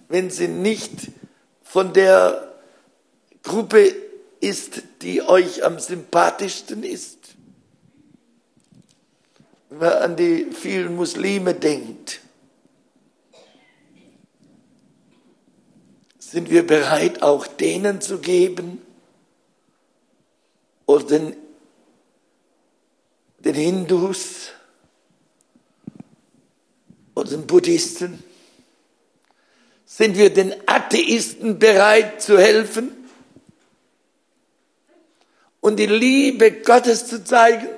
wenn 0.08 0.30
sie 0.30 0.48
nicht 0.48 1.10
von 1.62 1.92
der 1.92 2.54
Gruppe 3.42 3.94
ist, 4.40 4.82
die 5.02 5.22
euch 5.22 5.64
am 5.64 5.78
sympathischsten 5.78 6.84
ist? 6.84 7.18
Wenn 9.70 9.78
man 9.78 9.92
an 9.92 10.16
die 10.16 10.46
vielen 10.52 10.96
Muslime 10.96 11.54
denkt, 11.54 12.20
sind 16.18 16.48
wir 16.48 16.64
bereit, 16.64 17.22
auch 17.22 17.46
denen 17.46 18.00
zu 18.00 18.18
geben, 18.18 18.80
oder 20.90 21.04
den, 21.04 21.36
den 23.38 23.54
Hindus 23.54 24.50
oder 27.14 27.30
den 27.30 27.46
Buddhisten? 27.46 28.22
Sind 29.86 30.16
wir 30.16 30.30
den 30.30 30.54
Atheisten 30.66 31.58
bereit 31.58 32.20
zu 32.20 32.38
helfen 32.38 32.90
und 35.60 35.76
die 35.78 35.86
Liebe 35.86 36.50
Gottes 36.62 37.06
zu 37.06 37.22
zeigen? 37.24 37.68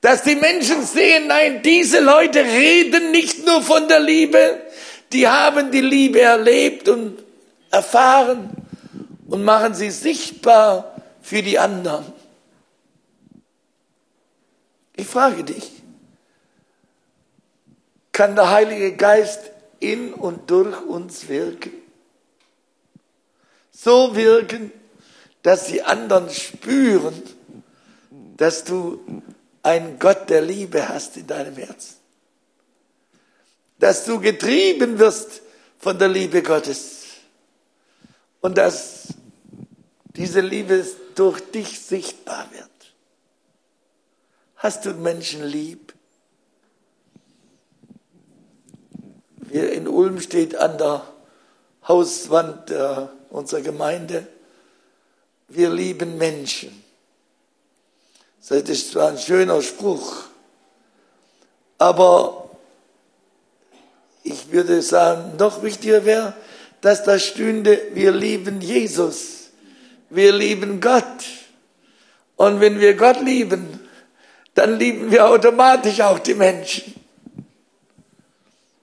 Dass 0.00 0.22
die 0.22 0.36
Menschen 0.36 0.84
sehen, 0.84 1.28
nein, 1.28 1.62
diese 1.62 2.00
Leute 2.00 2.44
reden 2.44 3.12
nicht 3.12 3.44
nur 3.46 3.62
von 3.62 3.86
der 3.88 4.00
Liebe, 4.00 4.60
die 5.12 5.26
haben 5.26 5.70
die 5.70 5.80
Liebe 5.80 6.20
erlebt 6.20 6.88
und 6.88 7.22
erfahren 7.70 8.50
und 9.28 9.44
machen 9.44 9.74
sie 9.74 9.90
sichtbar 9.90 10.91
für 11.22 11.42
die 11.42 11.58
anderen. 11.58 12.12
Ich 14.94 15.06
frage 15.06 15.44
dich, 15.44 15.70
kann 18.12 18.34
der 18.34 18.50
Heilige 18.50 18.94
Geist 18.94 19.50
in 19.80 20.12
und 20.12 20.50
durch 20.50 20.80
uns 20.82 21.28
wirken? 21.28 21.72
So 23.70 24.14
wirken, 24.14 24.70
dass 25.42 25.66
die 25.66 25.82
anderen 25.82 26.28
spüren, 26.28 27.20
dass 28.36 28.64
du 28.64 29.02
einen 29.62 29.98
Gott 29.98 30.28
der 30.28 30.42
Liebe 30.42 30.88
hast 30.88 31.16
in 31.16 31.26
deinem 31.26 31.56
Herzen. 31.56 31.96
Dass 33.78 34.04
du 34.04 34.20
getrieben 34.20 34.98
wirst 34.98 35.40
von 35.78 35.98
der 35.98 36.08
Liebe 36.08 36.42
Gottes. 36.42 37.06
Und 38.40 38.58
dass 38.58 39.08
diese 40.14 40.40
Liebe 40.40 40.84
durch 41.14 41.40
dich 41.50 41.80
sichtbar 41.80 42.46
wird. 42.52 42.68
Hast 44.56 44.84
du 44.84 44.94
Menschen 44.94 45.44
lieb? 45.44 45.92
Hier 49.50 49.72
in 49.72 49.88
Ulm 49.88 50.20
steht 50.20 50.54
an 50.56 50.78
der 50.78 51.06
Hauswand 51.86 52.70
äh, 52.70 53.06
unserer 53.30 53.60
Gemeinde, 53.60 54.26
wir 55.48 55.70
lieben 55.70 56.16
Menschen. 56.16 56.82
Das 58.48 58.68
ist 58.68 58.92
zwar 58.92 59.08
ein 59.08 59.18
schöner 59.18 59.60
Spruch, 59.62 60.24
aber 61.78 62.50
ich 64.22 64.50
würde 64.52 64.80
sagen, 64.82 65.36
noch 65.36 65.62
wichtiger 65.62 66.04
wäre, 66.04 66.34
dass 66.80 67.02
da 67.04 67.18
stünde, 67.18 67.80
wir 67.94 68.12
lieben 68.12 68.60
Jesus 68.60 69.41
wir 70.14 70.32
lieben 70.32 70.80
Gott. 70.80 71.24
Und 72.36 72.60
wenn 72.60 72.78
wir 72.80 72.94
Gott 72.94 73.20
lieben, 73.20 73.80
dann 74.54 74.78
lieben 74.78 75.10
wir 75.10 75.26
automatisch 75.26 76.00
auch 76.00 76.18
die 76.18 76.34
Menschen. 76.34 76.94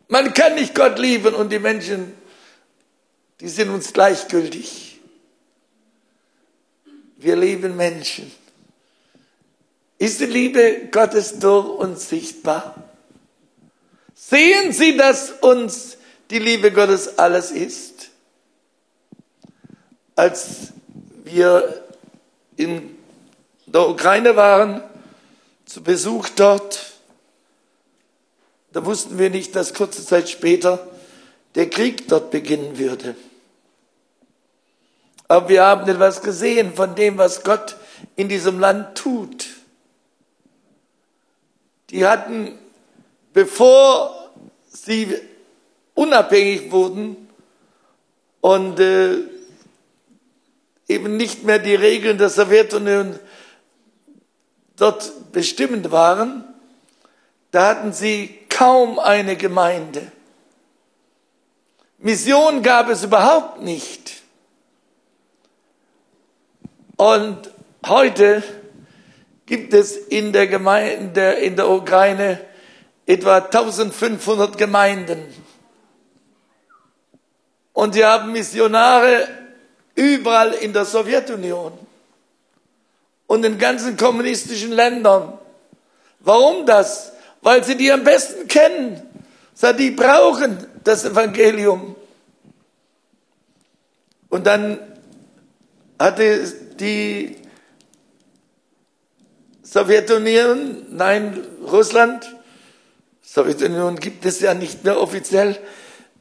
Man 0.07 0.33
kann 0.33 0.55
nicht 0.55 0.73
Gott 0.73 0.97
lieben 0.97 1.35
und 1.35 1.51
die 1.51 1.59
Menschen, 1.59 2.13
die 3.39 3.47
sind 3.47 3.69
uns 3.69 3.93
gleichgültig. 3.93 4.99
Wir 7.17 7.35
lieben 7.35 7.75
Menschen. 7.75 8.31
Ist 9.99 10.21
die 10.21 10.25
Liebe 10.25 10.87
Gottes 10.91 11.37
durch 11.37 11.67
uns 11.67 12.09
sichtbar? 12.09 12.89
Sehen 14.15 14.71
Sie, 14.71 14.97
dass 14.97 15.31
uns 15.41 15.97
die 16.31 16.39
Liebe 16.39 16.71
Gottes 16.71 17.19
alles 17.19 17.51
ist? 17.51 18.09
Als 20.15 20.73
wir 21.31 21.83
in 22.57 22.97
der 23.65 23.87
Ukraine 23.87 24.35
waren, 24.35 24.83
zu 25.65 25.83
Besuch 25.83 26.29
dort, 26.29 26.93
da 28.71 28.85
wussten 28.85 29.17
wir 29.17 29.29
nicht, 29.29 29.55
dass 29.55 29.73
kurze 29.73 30.05
Zeit 30.05 30.29
später 30.29 30.87
der 31.55 31.69
Krieg 31.69 32.07
dort 32.07 32.31
beginnen 32.31 32.77
würde. 32.77 33.15
Aber 35.27 35.49
wir 35.49 35.63
haben 35.63 35.87
etwas 35.87 36.21
gesehen 36.21 36.73
von 36.73 36.95
dem, 36.95 37.17
was 37.17 37.43
Gott 37.43 37.75
in 38.15 38.29
diesem 38.29 38.59
Land 38.59 38.97
tut. 38.97 39.47
Die 41.91 42.05
hatten, 42.05 42.57
bevor 43.33 44.31
sie 44.67 45.15
unabhängig 45.93 46.71
wurden 46.71 47.29
und 48.41 48.79
äh, 48.79 49.17
eben 50.89 51.15
nicht 51.15 51.43
mehr 51.43 51.59
die 51.59 51.75
Regeln 51.75 52.17
der 52.17 52.29
Sowjetunion 52.29 53.17
dort 54.75 55.31
bestimmend 55.31 55.91
waren, 55.91 56.43
da 57.51 57.67
hatten 57.67 57.93
sie 57.93 58.39
kaum 58.49 58.99
eine 58.99 59.35
Gemeinde. 59.35 60.11
Mission 61.99 62.63
gab 62.63 62.89
es 62.89 63.03
überhaupt 63.03 63.61
nicht. 63.61 64.13
Und 66.95 67.51
heute 67.85 68.43
gibt 69.45 69.73
es 69.73 69.95
in 69.95 70.33
der 70.33 70.47
Gemeinde, 70.47 71.31
in 71.33 71.55
der 71.55 71.69
Ukraine 71.69 72.39
etwa 73.05 73.37
1500 73.37 74.57
Gemeinden. 74.57 75.23
Und 77.73 77.93
sie 77.93 78.05
haben 78.05 78.31
Missionare 78.31 79.27
überall 79.99 80.53
in 80.53 80.73
der 80.73 80.85
Sowjetunion 80.85 81.73
und 83.27 83.43
in 83.43 83.57
ganzen 83.57 83.97
kommunistischen 83.97 84.71
Ländern, 84.71 85.39
Warum 86.19 86.65
das? 86.65 87.13
Weil 87.41 87.63
sie 87.63 87.75
die 87.75 87.91
am 87.91 88.03
besten 88.03 88.47
kennen. 88.47 89.01
Die 89.77 89.91
brauchen 89.91 90.57
das 90.83 91.05
Evangelium. 91.05 91.95
Und 94.29 94.45
dann 94.45 94.79
hatte 95.97 96.53
die 96.79 97.35
Sowjetunion, 99.63 100.85
nein, 100.89 101.45
Russland, 101.71 102.35
Sowjetunion 103.21 103.97
gibt 103.97 104.25
es 104.25 104.39
ja 104.39 104.53
nicht 104.53 104.83
mehr 104.83 104.99
offiziell, 104.99 105.57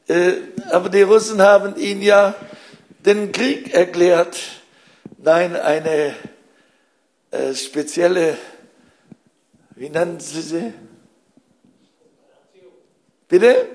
äh, 0.07 0.33
aber 0.71 0.89
die 0.89 1.01
Russen 1.01 1.41
haben 1.41 1.75
ihn 1.75 2.01
ja 2.01 2.35
den 3.05 3.31
Krieg 3.31 3.73
erklärt. 3.73 4.39
Nein, 5.17 5.55
eine 5.55 6.15
äh, 7.31 7.53
spezielle, 7.53 8.37
wie 9.75 9.89
nennen 9.89 10.19
Sie 10.19 10.41
sie? 10.41 10.73
Bitte? 13.27 13.67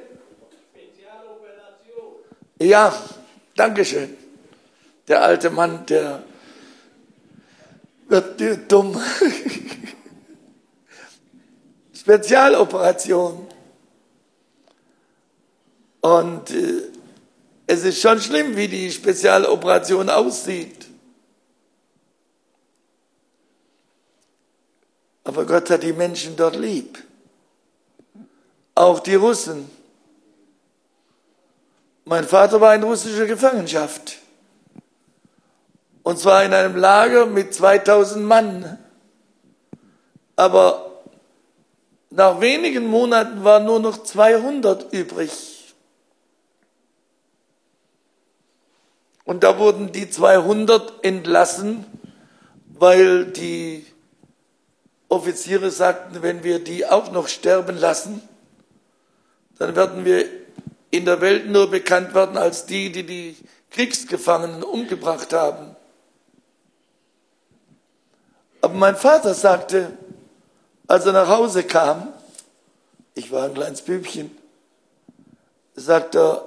Spezialoperation. 0.73 2.15
Ja, 2.61 2.93
Dankeschön. 3.57 4.17
Der 5.07 5.23
alte 5.23 5.51
Mann, 5.51 5.87
der 5.87 6.25
wird 8.09 8.73
dumm. 8.73 9.01
Spezialoperation. 11.95 13.47
Und 16.01 16.51
äh, 16.51 16.94
es 17.67 17.85
ist 17.85 18.01
schon 18.01 18.21
schlimm, 18.21 18.57
wie 18.57 18.69
die 18.69 18.91
Spezialoperation 18.91 20.11
aussieht. 20.11 20.87
Aber 25.25 25.47
Gott 25.47 25.71
hat 25.71 25.83
die 25.83 25.95
Menschen 25.95 26.37
dort 26.37 26.57
lieb. 26.57 27.03
Auch 28.75 29.01
die 29.01 29.15
Russen. 29.15 29.71
Mein 32.05 32.25
Vater 32.25 32.61
war 32.61 32.75
in 32.75 32.83
russischer 32.83 33.27
Gefangenschaft. 33.27 34.19
Und 36.03 36.19
zwar 36.19 36.45
in 36.45 36.53
einem 36.53 36.77
Lager 36.77 37.25
mit 37.25 37.55
2000 37.55 38.23
Mann. 38.23 38.79
Aber 40.37 41.03
nach 42.11 42.41
wenigen 42.41 42.87
Monaten 42.87 43.43
waren 43.43 43.65
nur 43.65 43.81
noch 43.81 44.03
200 44.03 44.93
übrig. 44.93 45.54
Und 49.25 49.43
da 49.43 49.59
wurden 49.59 49.93
die 49.93 50.11
200 50.11 51.05
entlassen, 51.05 51.87
weil 52.67 53.27
die 53.27 53.87
Offiziere 55.09 55.71
sagten, 55.71 56.23
wenn 56.23 56.45
wir 56.45 56.63
die 56.63 56.87
auch 56.87 57.11
noch 57.11 57.29
sterben 57.29 57.77
lassen, 57.77 58.27
dann 59.59 59.77
werden 59.77 60.05
wir 60.05 60.27
in 60.91 61.05
der 61.05 61.21
Welt 61.21 61.49
nur 61.49 61.71
bekannt 61.71 62.15
werden 62.15 62.37
als 62.37 62.67
die, 62.67 62.93
die 62.93 63.05
die 63.05 63.37
Kriegsgefangenen 63.71 64.63
umgebracht 64.63 65.33
haben. 65.33 65.75
Aber 68.61 68.75
mein 68.75 68.97
Vater 68.97 69.35
sagte, 69.35 69.91
als 70.87 71.07
er 71.07 71.13
nach 71.13 71.29
Hause 71.29 71.65
kam, 71.65 72.13
ich 73.15 73.31
war 73.31 73.45
ein 73.45 73.55
kleines 73.55 73.83
Bübchen, 73.83 74.37
sagt 75.75 76.15
er, 76.15 76.45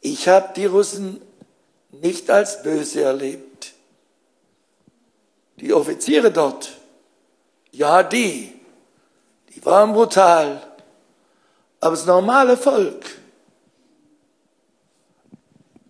ich 0.00 0.28
habe 0.28 0.52
die 0.54 0.66
Russen 0.66 1.20
nicht 1.90 2.30
als 2.30 2.62
böse 2.62 3.02
erlebt. 3.02 3.72
Die 5.56 5.72
Offiziere 5.72 6.30
dort, 6.30 6.70
ja 7.70 8.02
die, 8.02 8.52
die 9.54 9.64
waren 9.64 9.92
brutal, 9.92 10.62
aber 11.80 11.96
das 11.96 12.06
normale 12.06 12.56
Volk, 12.56 13.04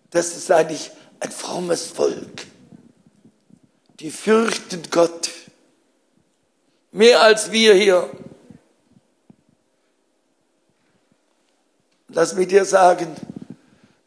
das 0.09 0.35
ist 0.35 0.51
eigentlich 0.51 0.91
ein 1.21 1.31
frommes 1.31 1.87
Volk 1.87 2.51
die 4.01 4.09
fürchten 4.09 4.81
Gott 4.89 5.29
mehr 6.91 7.21
als 7.21 7.51
wir 7.51 7.75
hier. 7.75 8.09
Lass 12.07 12.33
mich 12.33 12.47
dir 12.47 12.65
sagen, 12.65 13.15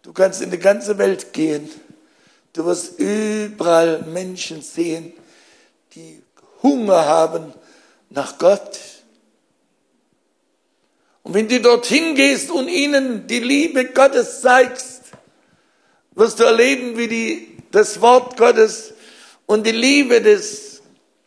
du 0.05 0.13
kannst 0.13 0.41
in 0.43 0.51
die 0.51 0.59
ganze 0.59 0.97
Welt 0.99 1.33
gehen. 1.33 1.69
Du 2.53 2.65
wirst 2.67 3.01
überall 3.01 4.03
Menschen 4.03 4.63
sehen, 4.63 5.13
die 5.95 6.23
Hunger 6.63 7.05
haben 7.05 7.53
nach 8.11 8.39
Gott. 8.39 8.79
Und 11.25 11.35
wenn 11.35 11.49
du 11.49 11.61
dorthin 11.61 12.15
gehst 12.15 12.51
und 12.51 12.69
ihnen 12.69 13.27
die 13.27 13.41
Liebe 13.41 13.87
Gottes 13.87 14.43
zeigst, 14.43 15.03
wirst 16.13 16.39
du 16.39 16.45
erleben, 16.45 16.97
wie 16.97 17.09
die, 17.09 17.57
das 17.73 18.01
Wort 18.01 18.37
Gottes 18.37 18.93
und 19.47 19.67
die 19.67 19.73
Liebe 19.73 20.21
des 20.21 20.83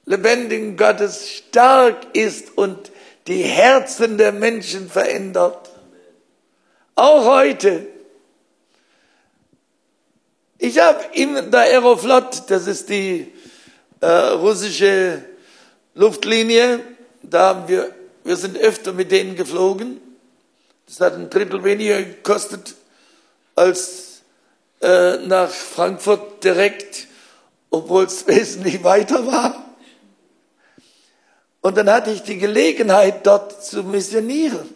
lebendigen 0.06 0.78
Gottes 0.78 1.30
stark 1.30 2.16
ist 2.16 2.58
und 2.58 2.92
die 3.28 3.42
Herzen 3.42 4.18
der 4.18 4.32
Menschen 4.32 4.90
verändert. 4.90 5.72
Auch 6.96 7.26
heute. 7.26 7.97
Ich 10.60 10.80
habe 10.80 11.00
in 11.14 11.52
der 11.52 11.62
Aeroflot, 11.62 12.44
das 12.50 12.68
ist 12.68 12.90
die 12.90 13.32
äh, 14.02 14.08
russische 14.08 15.24
Luftlinie, 15.94 16.80
da 17.22 17.50
haben 17.50 17.68
wir, 17.68 17.94
wir 18.24 18.36
sind 18.36 18.58
öfter 18.58 18.94
mit 18.94 19.12
denen 19.12 19.36
geflogen. 19.36 20.02
Das 20.88 21.00
hat 21.02 21.14
ein 21.14 21.30
Drittel 21.30 21.64
weniger 21.64 22.02
gekostet 22.02 22.76
als 23.56 24.22
äh, 24.82 25.18
nach 25.18 25.50
Frankfurt 25.50 26.44
direkt 26.44 27.08
obwohl 27.70 28.06
es 28.06 28.26
wesentlich 28.28 28.84
weiter 28.84 29.26
war. 29.26 29.64
Und 31.62 31.76
dann 31.78 31.90
hatte 31.90 32.12
ich 32.12 32.24
die 32.24 32.38
Gelegenheit, 32.38 33.26
dort 33.26 33.64
zu 33.64 33.84
missionieren. 33.84 34.74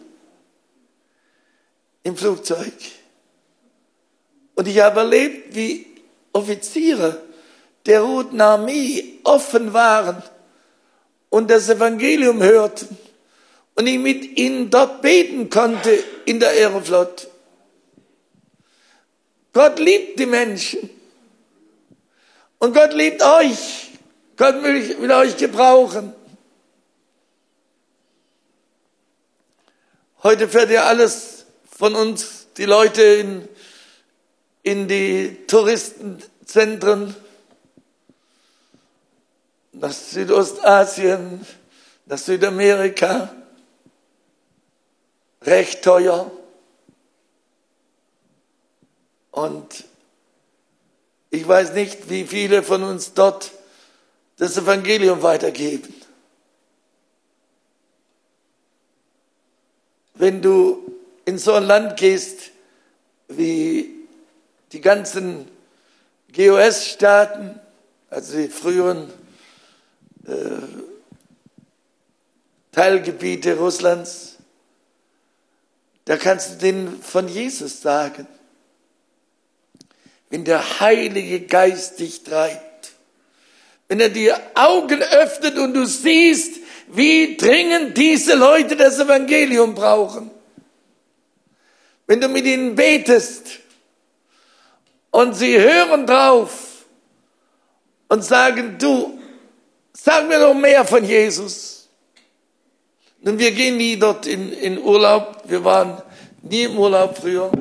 Im 2.02 2.16
Flugzeug. 2.16 2.72
Und 4.54 4.68
ich 4.68 4.80
habe 4.80 5.00
erlebt, 5.00 5.54
wie 5.54 5.86
Offiziere 6.32 7.20
der 7.86 8.02
Roten 8.02 8.40
Armee 8.40 9.18
offen 9.24 9.72
waren 9.72 10.22
und 11.30 11.50
das 11.50 11.68
Evangelium 11.68 12.42
hörten 12.42 12.96
und 13.74 13.86
ich 13.86 13.98
mit 13.98 14.38
ihnen 14.38 14.70
dort 14.70 15.02
beten 15.02 15.50
konnte 15.50 15.98
in 16.24 16.38
der 16.38 16.50
Aeroflot. 16.50 17.28
Gott 19.52 19.78
liebt 19.78 20.18
die 20.18 20.26
Menschen. 20.26 20.88
Und 22.58 22.74
Gott 22.74 22.92
liebt 22.94 23.22
euch. 23.22 23.90
Gott 24.36 24.62
will, 24.62 25.00
will 25.00 25.10
euch 25.12 25.36
gebrauchen. 25.36 26.14
Heute 30.22 30.48
fährt 30.48 30.70
ja 30.70 30.84
alles 30.84 31.44
von 31.78 31.94
uns, 31.94 32.46
die 32.56 32.64
Leute 32.64 33.02
in, 33.02 33.48
in 34.62 34.88
die 34.88 35.44
Touristenzentren, 35.46 37.14
nach 39.72 39.92
Südostasien, 39.92 41.44
nach 42.06 42.18
Südamerika, 42.18 43.34
recht 45.42 45.82
teuer. 45.82 46.30
Und 49.30 49.84
ich 51.30 51.46
weiß 51.48 51.72
nicht, 51.72 52.10
wie 52.10 52.24
viele 52.26 52.62
von 52.62 52.82
uns 52.82 53.14
dort 53.14 53.50
das 54.36 54.56
Evangelium 54.56 55.22
weitergeben. 55.22 55.94
Wenn 60.14 60.42
du 60.42 60.94
in 61.24 61.38
so 61.38 61.54
ein 61.54 61.64
Land 61.64 61.96
gehst 61.96 62.50
wie 63.28 64.01
die 64.72 64.80
ganzen 64.80 65.48
GOS-Staaten, 66.34 67.60
also 68.10 68.36
die 68.36 68.48
früheren 68.48 69.10
äh, 70.26 70.32
Teilgebiete 72.72 73.56
Russlands, 73.58 74.38
da 76.06 76.16
kannst 76.16 76.52
du 76.52 76.56
denen 76.56 77.02
von 77.02 77.28
Jesus 77.28 77.82
sagen 77.82 78.26
wenn 80.32 80.44
der 80.46 80.80
Heilige 80.80 81.42
Geist 81.42 82.00
dich 82.00 82.22
treibt, 82.22 82.92
wenn 83.88 84.00
er 84.00 84.08
die 84.08 84.32
Augen 84.54 85.02
öffnet 85.02 85.58
und 85.58 85.74
du 85.74 85.84
siehst, 85.84 86.54
wie 86.88 87.36
dringend 87.36 87.98
diese 87.98 88.34
Leute 88.34 88.74
das 88.74 88.98
Evangelium 88.98 89.74
brauchen. 89.74 90.30
Wenn 92.06 92.22
du 92.22 92.28
mit 92.28 92.46
ihnen 92.46 92.76
betest 92.76 93.58
und 95.12 95.34
sie 95.34 95.58
hören 95.58 96.06
drauf 96.06 96.86
und 98.08 98.24
sagen, 98.24 98.76
du, 98.78 99.18
sag 99.92 100.26
mir 100.26 100.40
noch 100.40 100.54
mehr 100.54 100.84
von 100.84 101.04
Jesus. 101.04 101.88
Und 103.22 103.38
wir 103.38 103.52
gehen 103.52 103.76
nie 103.76 103.96
dort 103.96 104.26
in, 104.26 104.52
in 104.52 104.82
Urlaub. 104.82 105.44
Wir 105.46 105.62
waren 105.62 106.02
nie 106.42 106.64
im 106.64 106.78
Urlaub 106.78 107.16
früher. 107.16 107.52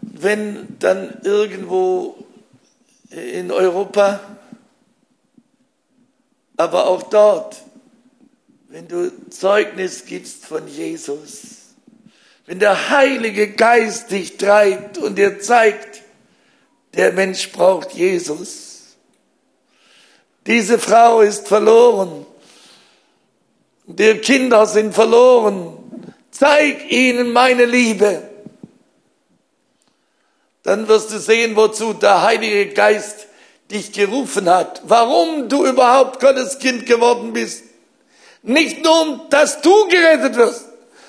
Wenn 0.00 0.76
dann 0.80 1.20
irgendwo 1.22 2.16
in 3.10 3.52
Europa, 3.52 4.20
aber 6.56 6.86
auch 6.86 7.04
dort, 7.04 7.62
wenn 8.68 8.88
du 8.88 9.12
Zeugnis 9.30 10.04
gibst 10.04 10.46
von 10.46 10.66
Jesus, 10.66 11.63
wenn 12.46 12.58
der 12.58 12.90
Heilige 12.90 13.52
Geist 13.52 14.10
dich 14.10 14.36
treibt 14.36 14.98
und 14.98 15.16
dir 15.16 15.40
zeigt, 15.40 16.02
der 16.94 17.12
Mensch 17.12 17.50
braucht 17.50 17.92
Jesus. 17.92 18.96
Diese 20.46 20.78
Frau 20.78 21.20
ist 21.22 21.48
verloren. 21.48 22.26
Die 23.86 24.14
Kinder 24.18 24.66
sind 24.66 24.94
verloren. 24.94 25.78
Zeig 26.30 26.90
ihnen 26.90 27.32
meine 27.32 27.64
Liebe. 27.64 28.22
Dann 30.62 30.88
wirst 30.88 31.12
du 31.12 31.18
sehen, 31.18 31.56
wozu 31.56 31.92
der 31.94 32.22
Heilige 32.22 32.72
Geist 32.72 33.26
dich 33.70 33.92
gerufen 33.92 34.48
hat. 34.48 34.82
Warum 34.84 35.48
du 35.48 35.64
überhaupt 35.66 36.20
Gottes 36.20 36.58
Kind 36.58 36.86
geworden 36.86 37.32
bist. 37.32 37.64
Nicht 38.42 38.82
nur, 38.82 39.26
dass 39.30 39.62
du 39.62 39.88
gerettet 39.88 40.36
wirst, 40.36 40.66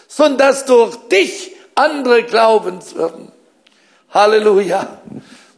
sondern 0.07 0.37
dass 0.37 0.65
durch 0.65 0.95
dich 1.09 1.51
andere 1.75 2.23
glaubens 2.23 2.95
werden. 2.95 3.31
Halleluja. 4.09 5.01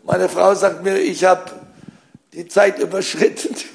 Meine 0.03 0.29
Frau 0.29 0.55
sagt 0.55 0.83
mir, 0.83 0.97
ich 0.97 1.23
habe 1.23 1.51
die 2.33 2.47
Zeit 2.47 2.79
überschritten. 2.79 3.55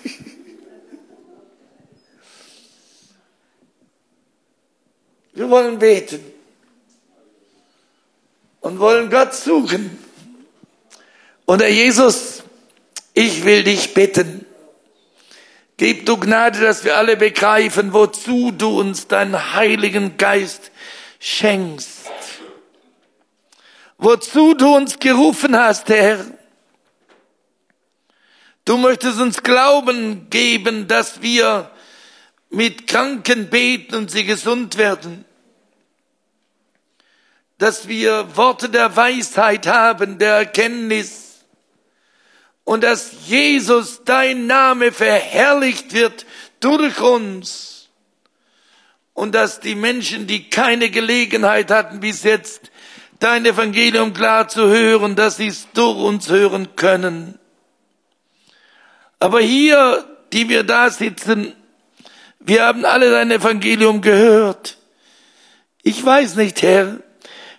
Wir 5.34 5.48
wollen 5.48 5.78
beten 5.78 6.22
und 8.60 8.78
wollen 8.78 9.08
Gott 9.10 9.34
suchen. 9.34 9.98
Und 11.46 11.62
Herr 11.62 11.70
Jesus, 11.70 12.42
ich 13.14 13.44
will 13.44 13.64
dich 13.64 13.94
bitten. 13.94 14.46
Gib 15.82 16.06
du 16.06 16.16
Gnade, 16.16 16.60
dass 16.60 16.84
wir 16.84 16.96
alle 16.96 17.16
begreifen, 17.16 17.92
wozu 17.92 18.52
du 18.52 18.78
uns 18.78 19.08
deinen 19.08 19.54
Heiligen 19.54 20.16
Geist 20.16 20.70
schenkst 21.18 22.02
wozu 24.02 24.54
du 24.54 24.74
uns 24.74 24.98
gerufen 24.98 25.56
hast, 25.56 25.88
Herr. 25.88 26.26
Du 28.64 28.76
möchtest 28.76 29.20
uns 29.20 29.42
Glauben 29.42 30.28
geben, 30.28 30.86
dass 30.88 31.22
wir 31.22 31.70
mit 32.50 32.86
Kranken 32.86 33.48
beten 33.48 33.94
und 33.94 34.10
sie 34.10 34.24
gesund 34.24 34.76
werden. 34.76 35.24
Dass 37.58 37.88
wir 37.88 38.36
Worte 38.36 38.68
der 38.68 38.94
Weisheit 38.94 39.66
haben, 39.66 40.18
der 40.18 40.34
Erkenntnis. 40.34 41.21
Und 42.64 42.84
dass 42.84 43.26
Jesus, 43.26 44.02
dein 44.04 44.46
Name, 44.46 44.92
verherrlicht 44.92 45.94
wird 45.94 46.26
durch 46.60 47.00
uns. 47.00 47.88
Und 49.14 49.34
dass 49.34 49.60
die 49.60 49.74
Menschen, 49.74 50.26
die 50.26 50.48
keine 50.48 50.88
Gelegenheit 50.90 51.70
hatten 51.70 52.00
bis 52.00 52.22
jetzt, 52.22 52.70
dein 53.18 53.44
Evangelium 53.46 54.14
klar 54.14 54.48
zu 54.48 54.68
hören, 54.68 55.16
dass 55.16 55.36
sie 55.36 55.48
es 55.48 55.68
durch 55.74 55.98
uns 55.98 56.28
hören 56.28 56.74
können. 56.76 57.38
Aber 59.18 59.40
hier, 59.40 60.04
die 60.32 60.48
wir 60.48 60.64
da 60.64 60.90
sitzen, 60.90 61.54
wir 62.40 62.64
haben 62.64 62.84
alle 62.84 63.10
dein 63.10 63.30
Evangelium 63.30 64.00
gehört. 64.00 64.78
Ich 65.82 66.04
weiß 66.04 66.36
nicht, 66.36 66.62
Herr, 66.62 66.98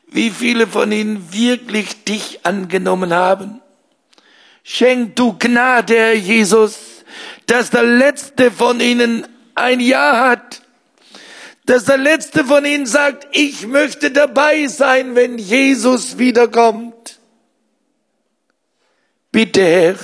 wie 0.08 0.30
viele 0.30 0.68
von 0.68 0.92
ihnen 0.92 1.32
wirklich 1.32 2.04
dich 2.04 2.46
angenommen 2.46 3.14
haben. 3.14 3.62
Schenk 4.64 5.16
du 5.16 5.38
Gnade, 5.38 5.96
Herr 5.96 6.14
Jesus, 6.14 7.04
dass 7.46 7.70
der 7.70 7.84
letzte 7.84 8.50
von 8.50 8.80
ihnen 8.80 9.28
ein 9.56 9.80
Ja 9.80 10.30
hat 10.30 10.64
dass 11.66 11.86
der 11.86 11.98
letzte 11.98 12.44
von 12.44 12.66
ihnen 12.66 12.86
sagt, 12.86 13.28
ich 13.32 13.68
möchte 13.68 14.12
dabei 14.12 14.68
sein, 14.68 15.16
wenn 15.16 15.38
Jesus 15.38 16.18
wiederkommt. 16.18 17.20
Bitte, 19.32 19.62
Herr, 19.62 19.96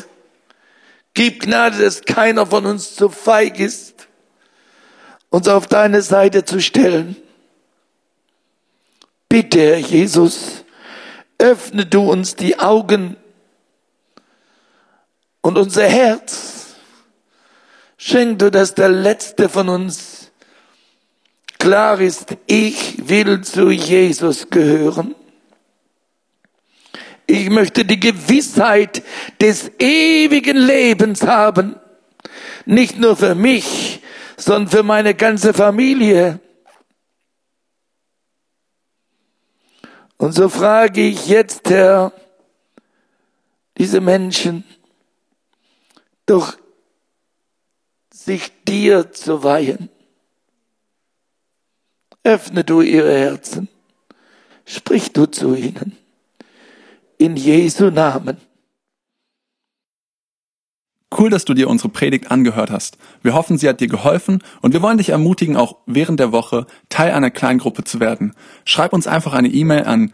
gib 1.14 1.41
Gnade, 1.41 1.84
dass 1.84 2.01
keiner 2.01 2.45
von 2.45 2.66
uns 2.66 2.95
zu 2.95 3.10
feig 3.10 3.60
ist, 3.60 4.07
uns 5.30 5.47
auf 5.47 5.68
deine 5.68 6.01
Seite 6.01 6.45
zu 6.45 6.62
stellen. 6.62 7.18
Bitte, 9.28 9.60
Herr 9.60 9.78
Jesus, 9.78 10.64
öffne 11.38 11.86
du 11.86 12.10
uns 12.10 12.36
die 12.36 12.57
Augen 12.57 13.18
und 15.41 15.57
unser 15.57 15.87
Herz. 15.87 16.75
Schenk 17.97 18.39
du, 18.39 18.49
dass 18.49 18.75
der 18.75 18.89
Letzte 18.89 19.49
von 19.49 19.69
uns 19.69 20.31
klar 21.57 21.99
ist, 21.99 22.37
ich 22.47 23.09
will 23.09 23.41
zu 23.41 23.69
Jesus 23.69 24.49
gehören. 24.49 25.15
Ich 27.27 27.49
möchte 27.49 27.85
die 27.85 27.99
Gewissheit 27.99 29.03
des 29.39 29.71
ewigen 29.77 30.57
Lebens 30.57 31.21
haben. 31.23 31.75
Nicht 32.65 32.97
nur 32.97 33.15
für 33.15 33.35
mich, 33.35 34.01
sondern 34.37 34.69
für 34.69 34.83
meine 34.83 35.13
ganze 35.13 35.53
Familie. 35.53 36.39
Und 40.17 40.33
so 40.33 40.49
frage 40.49 41.01
ich 41.01 41.27
jetzt, 41.27 41.69
Herr, 41.69 42.11
diese 43.77 44.01
Menschen, 44.01 44.63
doch 46.30 46.57
sich 48.13 48.51
dir 48.67 49.11
zu 49.11 49.43
weihen. 49.43 49.89
Öffne 52.23 52.63
du 52.63 52.82
ihre 52.82 53.17
Herzen. 53.17 53.69
Sprich 54.65 55.13
du 55.13 55.25
zu 55.25 55.55
ihnen. 55.55 55.97
In 57.17 57.36
Jesu 57.36 57.89
Namen. 57.89 58.38
Cool, 61.17 61.32
dass 61.32 61.43
du 61.43 61.55
dir 61.55 61.67
unsere 61.67 61.89
Predigt 61.89 62.30
angehört 62.30 62.69
hast. 62.69 62.99
Wir 63.23 63.34
hoffen, 63.34 63.57
sie 63.57 63.67
hat 63.67 63.82
dir 63.82 63.88
geholfen 63.88 64.43
und 64.61 64.73
wir 64.73 64.84
wollen 64.84 64.99
dich 64.99 65.09
ermutigen, 65.09 65.57
auch 65.57 65.77
während 65.88 66.19
der 66.19 66.32
Woche 66.32 66.67
Teil 66.89 67.11
einer 67.11 67.32
Kleingruppe 67.32 67.84
zu 67.84 67.99
werden. 67.99 68.36
Schreib 68.63 68.93
uns 68.93 69.07
einfach 69.07 69.34
eine 69.34 69.47
E-Mail 69.47 69.86
an 69.86 70.13